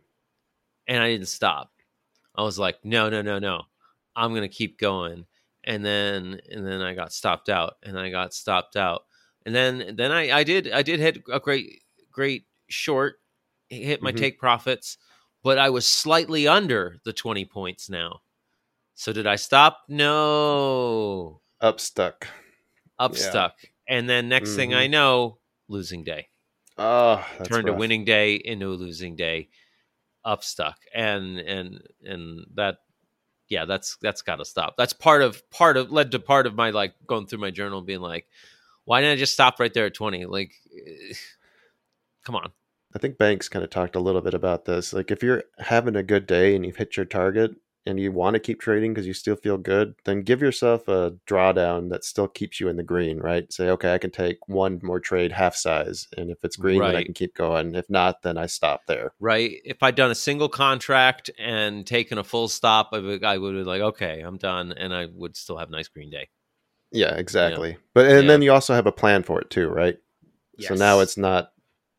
[0.87, 1.71] and I didn't stop.
[2.35, 3.63] I was like, no, no, no, no,
[4.15, 5.25] I'm gonna keep going.
[5.63, 9.05] And then and then I got stopped out, and I got stopped out,
[9.45, 13.17] and then then I I did I did hit a great great short,
[13.69, 14.13] hit my Mhm.
[14.13, 14.97] take profits,
[15.43, 18.21] but I was slightly under the twenty points now.
[18.95, 19.83] So did I stop?
[19.87, 22.27] No Up stuck.
[22.97, 23.29] up Yeah.
[23.29, 23.55] stuck
[23.87, 24.77] and then next thing Mhm.
[24.77, 26.29] I know, losing day.
[26.77, 29.49] Oh, that's turned a winning day into a losing day,
[30.25, 32.79] up stuck, and and and that,
[33.47, 34.75] yeah, that's that's got to stop.
[34.77, 37.79] That's part of part of led to part of my like going through my journal
[37.79, 38.27] and being like,
[38.85, 40.25] why didn't I just stop right there at twenty?
[40.25, 40.53] Like,
[42.23, 42.51] come on,
[42.95, 44.93] I think Banks kind of talked a little bit about this.
[44.93, 47.55] Like, if you're having a good day and you've hit your target
[47.86, 51.15] and you want to keep trading because you still feel good, then give yourself a
[51.27, 53.51] drawdown that still keeps you in the green, right?
[53.53, 56.07] Say, okay, I can take one more trade half size.
[56.17, 57.75] And if it's green, then I can keep going.
[57.75, 59.13] If not, then I stop there.
[59.19, 59.51] right?
[59.63, 63.53] If I'd done a single contract and taken a full stop, I would, I would
[63.53, 66.29] be like, okay, I'm done, and I would still have a nice green day.
[66.91, 67.77] Yeah, exactly.
[67.93, 68.27] But and Yeah.
[68.27, 69.97] then you also have a plan for it too, right?
[70.59, 71.51] So now it's not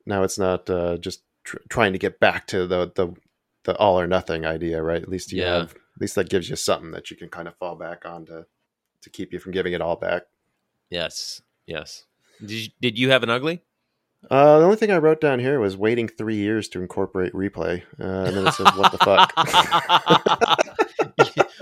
[0.06, 3.14] now it's not uh, just tr- trying to get back to the the
[3.66, 5.02] the all or nothing idea, right?
[5.02, 5.58] At least you Yeah.
[5.58, 8.24] have at least that gives you something that you can kind of fall back on
[8.26, 8.46] to
[9.02, 10.22] to keep you from giving it all back.
[10.90, 12.04] Yes, yes.
[12.40, 13.62] Did you, did you have an ugly?
[14.30, 17.82] Uh, the only thing I wrote down here was waiting three years to incorporate replay,
[18.00, 19.32] uh, and then it says, "What the fuck?"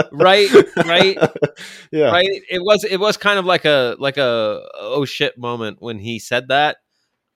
[0.13, 0.49] right,
[0.87, 1.19] right,
[1.93, 2.43] yeah, right.
[2.49, 6.19] It was it was kind of like a like a oh shit moment when he
[6.19, 6.79] said that.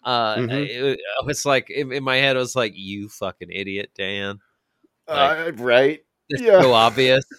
[0.02, 0.66] Uh, Mhm.
[0.68, 4.38] it, was like in, in my head, I was like, "You fucking idiot, Dan."
[5.08, 6.00] Uh, right.
[6.28, 6.60] It's Yeah.
[6.62, 7.24] so obvious.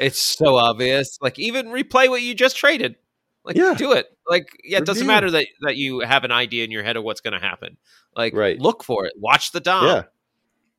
[0.00, 1.18] It's so obvious.
[1.20, 2.96] Like even replay what you just traded.
[3.44, 3.74] Like Yeah.
[3.76, 4.06] do it.
[4.28, 7.04] Like yeah, it doesn't matter that that you have an idea in your head of
[7.04, 7.76] what's going to happen.
[8.16, 8.58] Like Right.
[8.58, 9.12] look for it.
[9.16, 9.86] Watch the dom.
[9.86, 10.02] Yeah.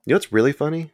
[0.06, 0.92] You know what's really funny?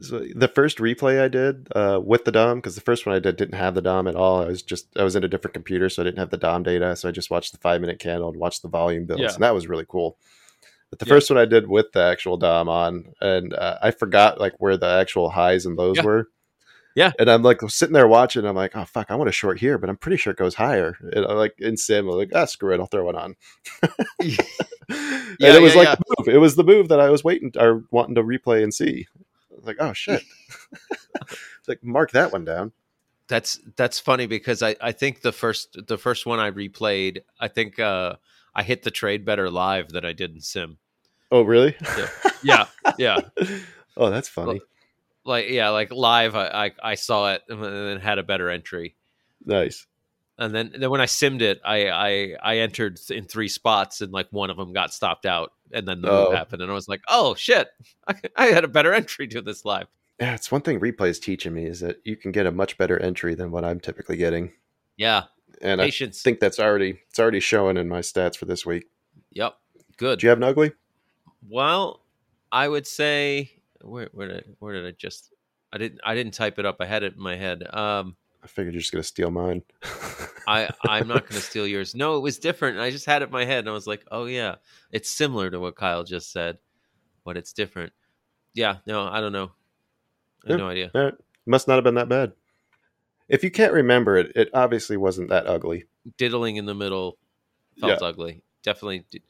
[0.00, 3.18] So the first replay I did uh, with the DOM, because the first one I
[3.18, 4.42] did didn't have the DOM at all.
[4.42, 6.62] I was just I was in a different computer, so I didn't have the DOM
[6.62, 6.94] data.
[6.94, 9.34] So I just watched the five minute candle and watched the volume builds, Yeah.
[9.34, 10.18] and that was really cool.
[10.92, 11.14] But the Yeah.
[11.14, 14.76] first one I did with the actual DOM on, and uh, I forgot like where
[14.76, 16.04] the actual highs and lows Yeah.
[16.04, 16.28] were.
[16.94, 17.12] Yeah.
[17.18, 18.44] and I'm like sitting there watching.
[18.44, 20.54] I'm like, oh fuck, I want to short here, but I'm pretty sure it goes
[20.56, 20.98] higher.
[21.00, 23.34] And I'm like in sim, I'm like, ah, screw it, I'll throw it on.
[24.20, 24.36] yeah,
[24.90, 25.94] and it was yeah, like yeah.
[25.94, 26.28] the move.
[26.28, 29.06] It was the move that I was waiting or wanting to replay and see.
[29.50, 30.22] I was like, oh shit.
[31.68, 32.72] Like mark that one down.
[33.28, 37.48] That's that's funny because I I think the first the first one I replayed, I
[37.48, 38.16] think uh
[38.54, 40.76] I hit the trade better live than I did in sim.
[41.32, 41.74] Oh really?
[42.44, 42.66] Yeah.
[42.98, 43.18] Yeah.
[43.96, 44.60] oh, that's funny.
[45.24, 48.94] like yeah, like live I I, I saw it and then had a better entry.
[49.44, 49.86] Nice.
[50.38, 54.12] and then then when I simmed it, I I I entered in three spots, and
[54.12, 56.24] like one of them got stopped out, and then the Oh.
[56.24, 57.68] move happened, and I was like, oh shit,
[58.06, 59.86] I, I had a better entry to this live.
[60.20, 62.98] Yeah, it's one thing replay's teaching me is that you can get a much better
[63.00, 64.52] entry than what I'm typically getting.
[64.96, 65.24] Yeah,
[65.62, 66.20] And patience.
[66.20, 68.84] I think that's already it's already showing in my stats for this week.
[69.32, 69.56] yep,
[69.96, 70.18] good.
[70.18, 70.72] Do you have an ugly?
[71.48, 72.00] Well,
[72.50, 75.32] I would say where where did I, where did I just
[75.72, 76.76] I didn't I didn't type it up.
[76.80, 77.62] I had it in my head.
[77.74, 79.62] Um, I figured you're just gonna steal mine.
[80.46, 81.94] I I'm not going to steal yours.
[81.94, 82.78] No, it was different.
[82.80, 84.56] I just had it in my head, and I was like, oh yeah,
[84.90, 86.58] it's similar to what Kyle just said,
[87.24, 87.92] but it's different.
[88.54, 89.52] Yeah, no, I don't know.
[90.44, 90.64] I have Yeah.
[90.64, 90.90] no idea.
[90.94, 91.14] Right.
[91.46, 92.32] Must not have been that bad.
[93.28, 95.84] If you can't remember it, it obviously wasn't that ugly.
[96.18, 97.18] diddling in the middle
[97.80, 98.42] felt ugly.
[98.64, 99.22] Definitely d-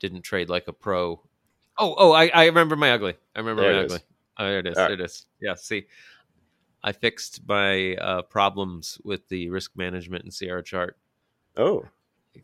[0.00, 1.22] didn't trade like a pro.
[1.78, 3.14] Oh, oh, I, I remember my ugly.
[3.34, 3.92] I remember There my is.
[3.92, 4.04] ugly.
[4.38, 4.76] Oh, there it is.
[4.76, 4.84] Right.
[4.88, 5.26] There it is.
[5.40, 5.86] Yeah, see,
[6.82, 10.96] I fixed my uh, problems with the risk management and Sierra chart.
[11.56, 11.84] Oh,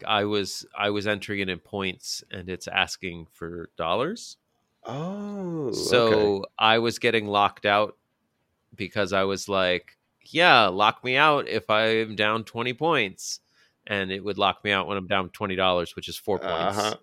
[0.06, 4.36] I was I was entering it in points, and it's asking for dollars.
[4.84, 5.70] oh.
[5.72, 6.44] So okay.
[6.58, 7.96] I was getting locked out
[8.74, 13.40] because I was like, yeah, lock me out if I'm down 20 points.
[13.86, 16.78] And it would lock me out when I'm down $20, which is four points.
[16.78, 16.94] Uh-huh.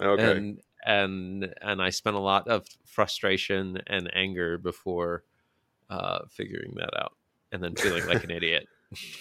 [0.00, 0.36] Okay.
[0.36, 5.24] And and and I spent a lot of frustration and anger before
[5.90, 7.12] uh, figuring that out
[7.52, 8.66] and then feeling like an idiot.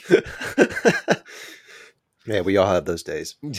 [2.28, 3.36] yeah, we all have those days.
[3.44, 3.52] all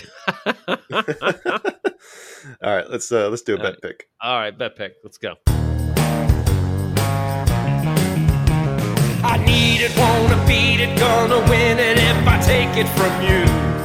[2.63, 3.83] right, let's uh let's do a All bet right.
[3.83, 4.09] pick.
[4.21, 4.95] All right, bet pick.
[5.03, 5.35] Let's go.
[9.29, 13.76] I need it, wanna beat it, gonna win it if I take it from you.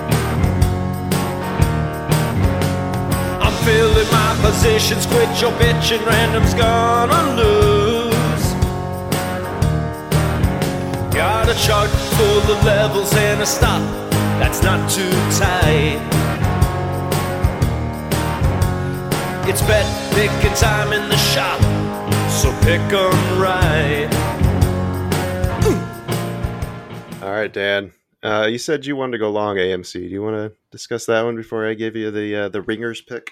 [3.66, 8.46] Filling my positions, quit your bitching, random's gonna lose.
[11.14, 13.82] Got a chart full of levels and a stop
[14.40, 16.00] that's not too tight.
[19.48, 21.60] It's bet picking time in the shop,
[22.30, 24.08] so pick 'em right.
[27.22, 27.92] All right, Dan.
[28.24, 29.94] Uh, you said you wanted to go long AMC.
[29.94, 33.02] Do you want to discuss that one before I give you the uh, the ringers
[33.02, 33.32] pick?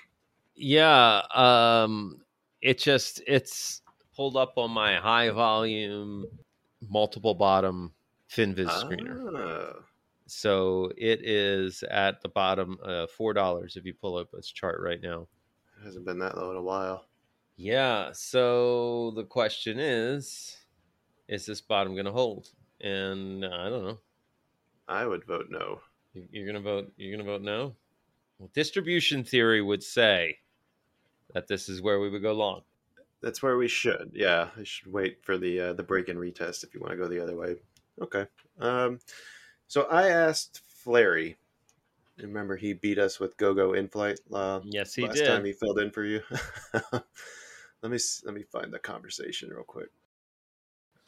[0.62, 2.22] Yeah, um
[2.62, 3.82] it just it's
[4.16, 6.26] pulled up on my high volume
[6.90, 7.94] multiple bottom
[8.30, 9.32] finviz screener.
[9.36, 9.80] Ah.
[10.28, 14.80] So it is at the bottom, uh, four dollars if you pull up its chart
[14.82, 15.28] right now.
[15.82, 17.06] It hasn't been that low in a while.
[17.56, 18.10] Yeah.
[18.14, 20.58] So the question is,
[21.30, 22.50] is this bottom going to hold?
[22.82, 24.00] And uh, I don't know.
[24.88, 25.80] I would vote no.
[26.14, 26.92] You- You're going to vote.
[26.98, 27.76] You're going to vote no.
[28.38, 30.38] Well, distribution theory would say
[31.34, 32.62] that this is where we would go long.
[33.22, 34.12] That's where we should.
[34.14, 36.98] Yeah, I should wait for the uh, the break and retest if you want to
[36.98, 37.58] go the other way.
[38.02, 38.26] Okay.
[38.60, 39.00] Um,
[39.68, 41.36] so I asked Flary.
[42.18, 45.28] Remember he beat us with Go Go In Flight uh, Yes, he last did.
[45.28, 46.22] time he filled in for you.
[46.94, 49.90] let me let me find the conversation real quick.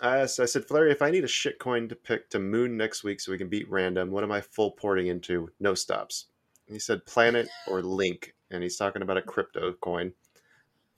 [0.02, 2.76] I asked, I said, Flary, if I need a shit coin to pick to Moon
[2.76, 5.52] next week so we can beat random, what am I full porting into?
[5.60, 6.26] No stops.
[6.66, 9.28] He said Planet or Link, and he's talking about a mm.
[9.28, 10.14] crypto coin.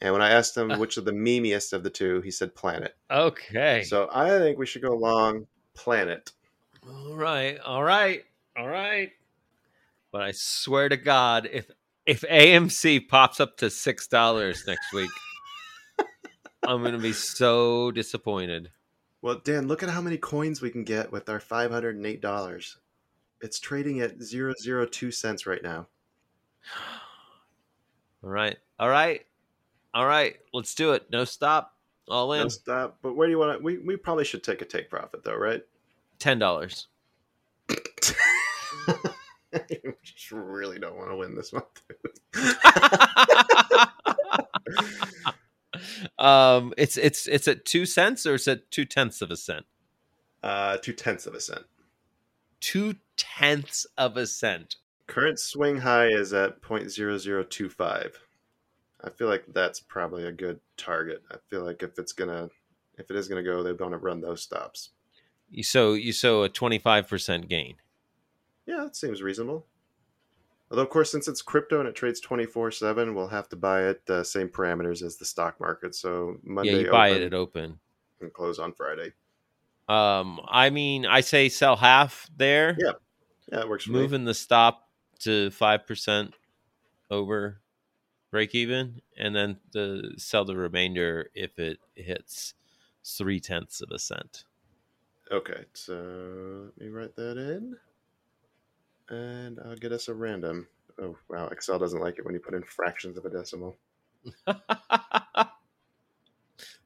[0.04, 2.95] And when I asked him which of the memeiest of the two, he said Planet.
[3.10, 3.84] Okay.
[3.84, 6.32] So I think we should go along Planet.
[6.88, 8.26] All right, all right,
[8.58, 9.12] all right.
[10.12, 11.72] But I swear to God, if
[12.06, 15.10] if AMC pops up to six dollars next week,
[16.64, 18.70] I'm gonna be so disappointed.
[19.22, 22.06] Well, Dan, look at how many coins we can get with our five hundred and
[22.06, 22.78] eight dollars.
[23.41, 25.88] It's trading at zero zero two cents right now.
[28.24, 29.21] All right, all right,
[29.93, 30.36] all right.
[30.53, 31.07] Let's do it.
[31.11, 31.76] No stop.
[32.07, 32.43] All in.
[32.43, 32.97] No stop.
[33.01, 33.63] But where do you want to?
[33.63, 35.61] We we probably should take a take profit though, right?
[36.19, 36.88] Ten dollars.
[37.69, 37.76] you
[40.03, 41.63] just really don't want to win this one.
[46.17, 49.65] um, it's it's it's at two cents or it's at two tenths of a cent.
[50.43, 51.63] uh, two tenths of a cent.
[52.59, 54.78] Two tenths of a cent.
[55.14, 58.11] Current swing high is at 0.0025.
[59.03, 61.22] I feel like that's probably a good target.
[61.30, 62.49] I feel like if it's gonna,
[62.97, 64.89] if it is gonna go, they're gonna run those stops.
[65.51, 67.76] You so you so a twenty five percent gain.
[68.66, 69.68] Yeah, that seems reasonable.
[70.72, 73.84] Although, of course, since it's crypto and it trades 24 7, we'll have to buy
[73.84, 75.93] it uh, same parameters as the stock market.
[75.93, 77.78] So Monday yeah, you buy it at open.
[78.22, 79.14] and close on Friday.
[79.88, 82.93] Um, I mean, I say sell half there, Yeah,
[83.51, 83.99] Yeah, it works for me.
[83.99, 84.83] moving the stop
[85.24, 86.34] to five percent
[87.09, 87.61] over
[88.32, 92.55] break even, and then the sell the remainder if it hits
[93.05, 94.45] three tenths of a cent.
[95.32, 97.78] Okay, so let me write that in.
[99.09, 100.67] And I'll get us a random.
[101.01, 101.47] Oh, wow.
[101.47, 103.76] Excel doesn't like it when you put in fractions of a decimal.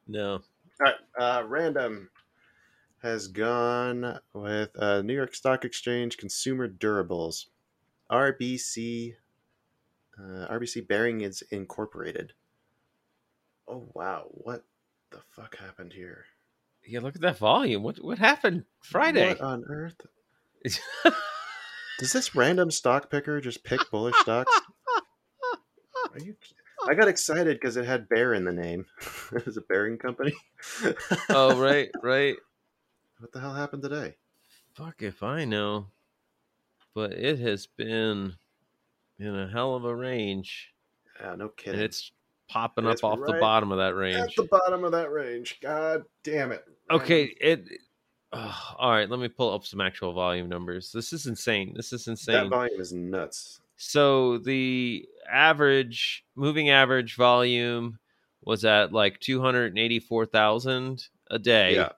[0.07, 0.41] no, All
[0.79, 2.09] right, uh, random
[3.01, 7.45] has gone with uh, New York Stock Exchange Consumer Durables,
[8.12, 9.16] RBC.
[10.20, 12.34] Uh, RBC Bearing is Incorporated.
[13.68, 14.64] Oh wow, what
[15.12, 16.26] the fuck happened here?
[16.88, 17.84] yeah, look at that volume.
[17.84, 19.30] What what happened Friday?
[19.30, 19.95] What on earth?
[20.64, 20.80] Does
[22.14, 24.51] this random stock picker just pick bullish stocks?
[26.14, 26.36] Are you?
[26.88, 28.86] I got excited because it had bear in the name.
[29.34, 30.34] it was a bearing company.
[31.30, 32.36] oh right, right.
[33.20, 34.16] What the hell happened today?
[34.76, 35.88] Fuck if I know.
[36.98, 38.34] But it has been
[39.20, 40.74] in a hell of a range.
[41.22, 41.76] Yeah, no kidding.
[41.76, 42.12] And it's
[42.50, 44.18] popping It's up off the bottom of that range.
[44.18, 45.60] at the bottom of that range.
[45.62, 46.64] God damn it.
[46.89, 47.68] Okay, it
[48.34, 50.91] Ugh, all right, let me pull up some actual volume numbers.
[50.91, 51.74] This is insane.
[51.76, 52.34] This is insane.
[52.34, 53.62] that volume is nuts.
[53.76, 58.00] So the average moving average volume
[58.41, 61.76] was at like 284,000 a day.
[61.76, 61.89] Yeah.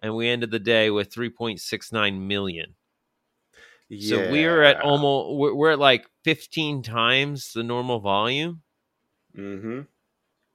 [0.00, 2.76] And we ended the day with 3.69 million.
[3.90, 8.62] So we are at almost we're, we're at like 15 times the normal volume.
[9.36, 9.80] Mm-hmm.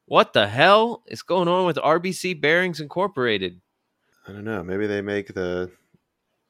[0.05, 3.59] What the hell is going on with RBC Bearings Incorporated?
[4.27, 4.63] I don't know.
[4.63, 5.71] Maybe they make the.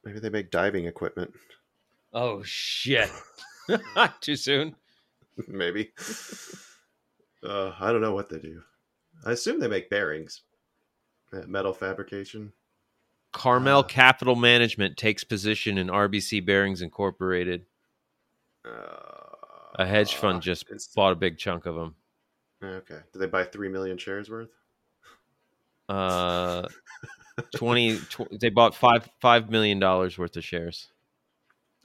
[0.03, 1.33] Maybe they make diving equipment.
[2.11, 3.09] Oh shit.
[4.21, 4.75] Too soon.
[5.47, 5.91] maybe.
[7.41, 8.61] Uh, I don't know what they do.
[9.25, 10.41] I assume they make bearings.
[11.31, 12.51] Uh, metal fabrication.
[13.33, 13.83] Carmel Uh.
[13.83, 17.65] Capital Management takes position in RBC Bearings Incorporated.
[18.65, 18.69] Uh,
[19.79, 20.65] A hedge fund just
[20.95, 21.95] bought a big chunk of them.
[22.63, 22.99] Okay.
[23.11, 24.51] Did they buy three million shares worth?
[25.89, 26.65] Uh,
[27.55, 30.87] 20, tw- they bought five five million dollars worth of shares.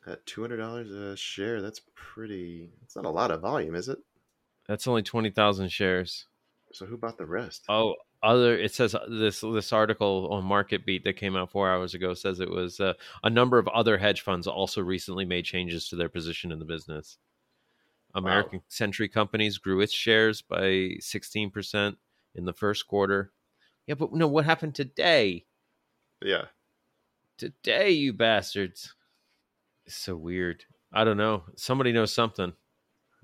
[0.06, 2.70] At two hundred dollars a share, that's pretty.
[2.82, 3.98] It's not a lot of volume, is it?
[4.68, 6.26] That's only twenty thousand shares.
[6.72, 7.64] So who bought the rest?
[7.68, 11.70] Oh, other it says uh, this this article on Market Beat that came out four
[11.70, 15.44] hours ago says it was uh, a number of other hedge funds also recently made
[15.44, 17.18] changes to their position in the business.
[18.14, 21.96] American Century Companies grew its shares by sixteen percent
[22.34, 23.32] in the first quarter.
[23.86, 25.46] Yeah, but no, what happened today?
[26.22, 26.46] Yeah,
[27.38, 28.96] Today, you bastards!
[29.86, 30.64] It's so weird.
[30.92, 31.44] I don't know.
[31.54, 32.52] Somebody knows something.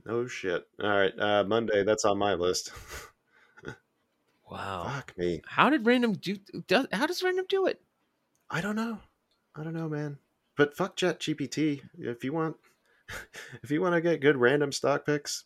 [0.07, 0.69] No shit.
[0.81, 1.83] All right, uh, Monday.
[1.83, 2.71] That's on my list.
[4.51, 4.85] Wow.
[4.89, 5.43] Fuck me.
[5.47, 6.37] How did random do?
[6.67, 7.81] Does, how does random do it?
[8.51, 8.99] I don't know.
[9.57, 10.19] I don't know, man.
[10.57, 11.83] But fuck Chat GPT.
[11.99, 12.57] If you want,
[13.63, 15.45] if you want to get good random stock picks,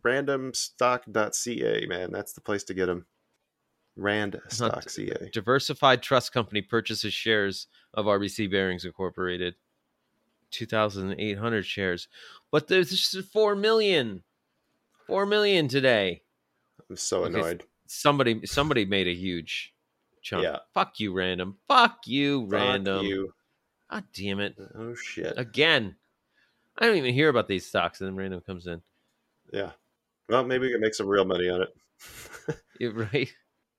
[0.00, 3.06] randomstock.ca, man, that's the place to get them.
[3.98, 5.30] Randstock.ca.
[5.32, 9.54] Diversified Trust Company purchases shares of RBC Bearings Incorporated.
[10.50, 12.08] Two thousand eight hundred shares,
[12.50, 14.22] but there's just four million.
[15.06, 16.22] Four million today.
[16.90, 17.64] I'm so annoyed.
[17.94, 19.74] Somebody, somebody made a huge
[20.22, 20.44] chunk.
[20.44, 20.58] Yeah.
[20.72, 21.58] Fuck you, random.
[21.68, 23.04] Fuck you, Fuck random.
[23.06, 23.34] you.
[23.90, 24.56] God damn it.
[24.74, 25.34] Oh shit.
[25.36, 25.96] Again.
[26.78, 28.80] I don't even hear about these stocks, and then random comes in.
[29.52, 29.72] Yeah.
[30.30, 32.56] Well, maybe we can make some real money on it.
[32.80, 33.30] You're right.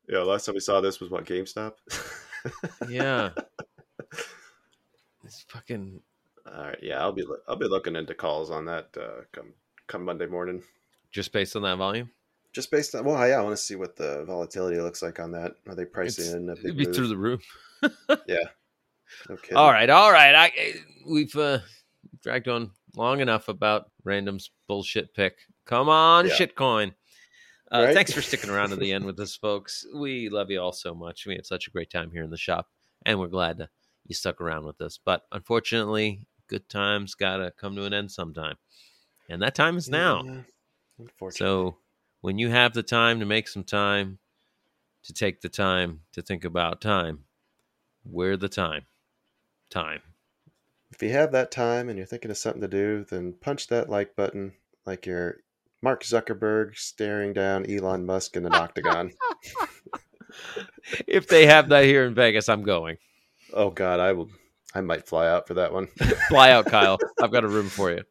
[0.07, 0.19] yeah.
[0.19, 1.73] Last time we saw this was what GameStop.
[2.89, 3.29] Yeah.
[5.23, 6.01] it's fucking
[6.45, 6.79] All right.
[6.83, 9.53] Yeah, I'll be I'll be looking into calls on that uh, come
[9.87, 10.61] come Monday morning.
[11.11, 12.11] just based on that volume.
[12.53, 15.31] Just based on well, yeah, I want to see what the volatility looks like on
[15.31, 15.53] that.
[15.67, 16.95] Are they pricing It's- in a It'd big be move?
[16.95, 17.43] through the roof.
[18.27, 18.37] Yeah.
[19.29, 19.53] Okay.
[19.55, 20.33] All right, all right.
[20.35, 20.75] I
[21.05, 21.59] we've uh,
[22.23, 25.37] dragged on long enough about random's bullshit pick.
[25.65, 26.33] Come on, Yeah.
[26.33, 26.93] shitcoin.
[27.71, 27.93] Uh, Right?
[27.93, 29.85] Thanks for sticking around to the end with us, folks.
[29.95, 31.25] We love you all so much.
[31.25, 32.69] We had such a great time here in the shop,
[33.05, 33.69] and we're glad that
[34.07, 34.97] you stuck around with us.
[35.03, 38.55] But unfortunately, good times gotta come to an end sometime,
[39.29, 40.23] and that time is now.
[40.23, 40.41] Yeah,
[40.99, 41.37] unfortunately.
[41.45, 41.77] So
[42.23, 44.17] when you have the time to make some time,
[45.03, 47.25] to take the time to think about time,
[48.05, 48.85] we're the time.
[49.69, 50.01] Time.
[50.91, 53.89] if you have that time and you're thinking of something to do, then punch that
[53.89, 54.53] like button
[54.85, 55.41] like you're
[55.81, 59.11] Mark Zuckerberg staring down Elon Musk in an octagon.
[61.07, 62.97] If they have that here in Vegas, I'm going.
[63.53, 64.31] Oh God, I will.
[64.73, 65.87] I might fly out for that one.
[66.29, 66.97] Fly out, Kyle.
[67.21, 68.01] I've got a room for you.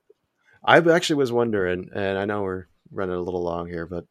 [0.65, 4.05] I actually was wondering, and I know we're running a little long here, but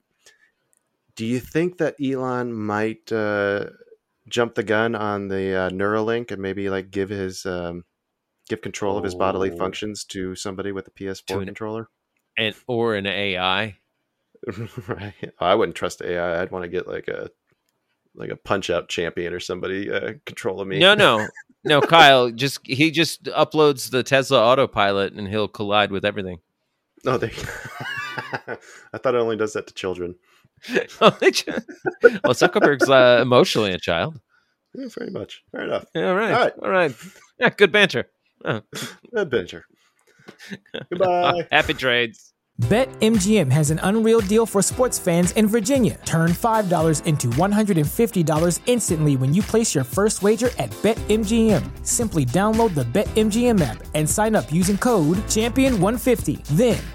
[1.15, 3.65] do you think that Elon might uh,
[4.29, 7.84] jump the gun on the uh, Neuralink and maybe like give his um,
[8.49, 9.57] give control of his bodily Oh.
[9.57, 11.89] functions to somebody with a PS4 To an- controller?
[12.38, 13.77] And or an AI.
[14.88, 15.13] right.
[15.39, 16.41] I wouldn't trust AI.
[16.41, 17.29] I'd want to get like a
[18.15, 20.79] like a punch out champion or somebody uh, controlling me.
[20.79, 21.27] No, no.
[21.63, 26.39] No, Kyle, just he just uploads the Tesla autopilot and he'll collide with everything.
[27.05, 27.32] No, they.
[28.93, 30.16] I thought it only does that to children.
[30.99, 31.12] well,
[32.34, 34.20] Zuckerberg's uh, emotionally a child.
[34.74, 35.43] Yeah, very much.
[35.51, 35.86] Fair enough.
[35.93, 36.34] Yeah, all right.
[36.34, 36.53] All right.
[36.64, 36.95] All right.
[37.39, 38.09] Yeah, good banter.
[39.16, 39.66] Adventure.
[40.89, 41.47] Goodbye.
[41.51, 42.32] Happy trades.
[42.62, 45.97] BetMGM has an unreal deal for sports fans in Virginia.
[46.05, 51.88] Turn $5 into $150 instantly when you place your first wager at BetMGM.
[51.88, 56.45] Simply download the BetMGM app and sign up using code Champion150.
[56.49, 56.78] Then,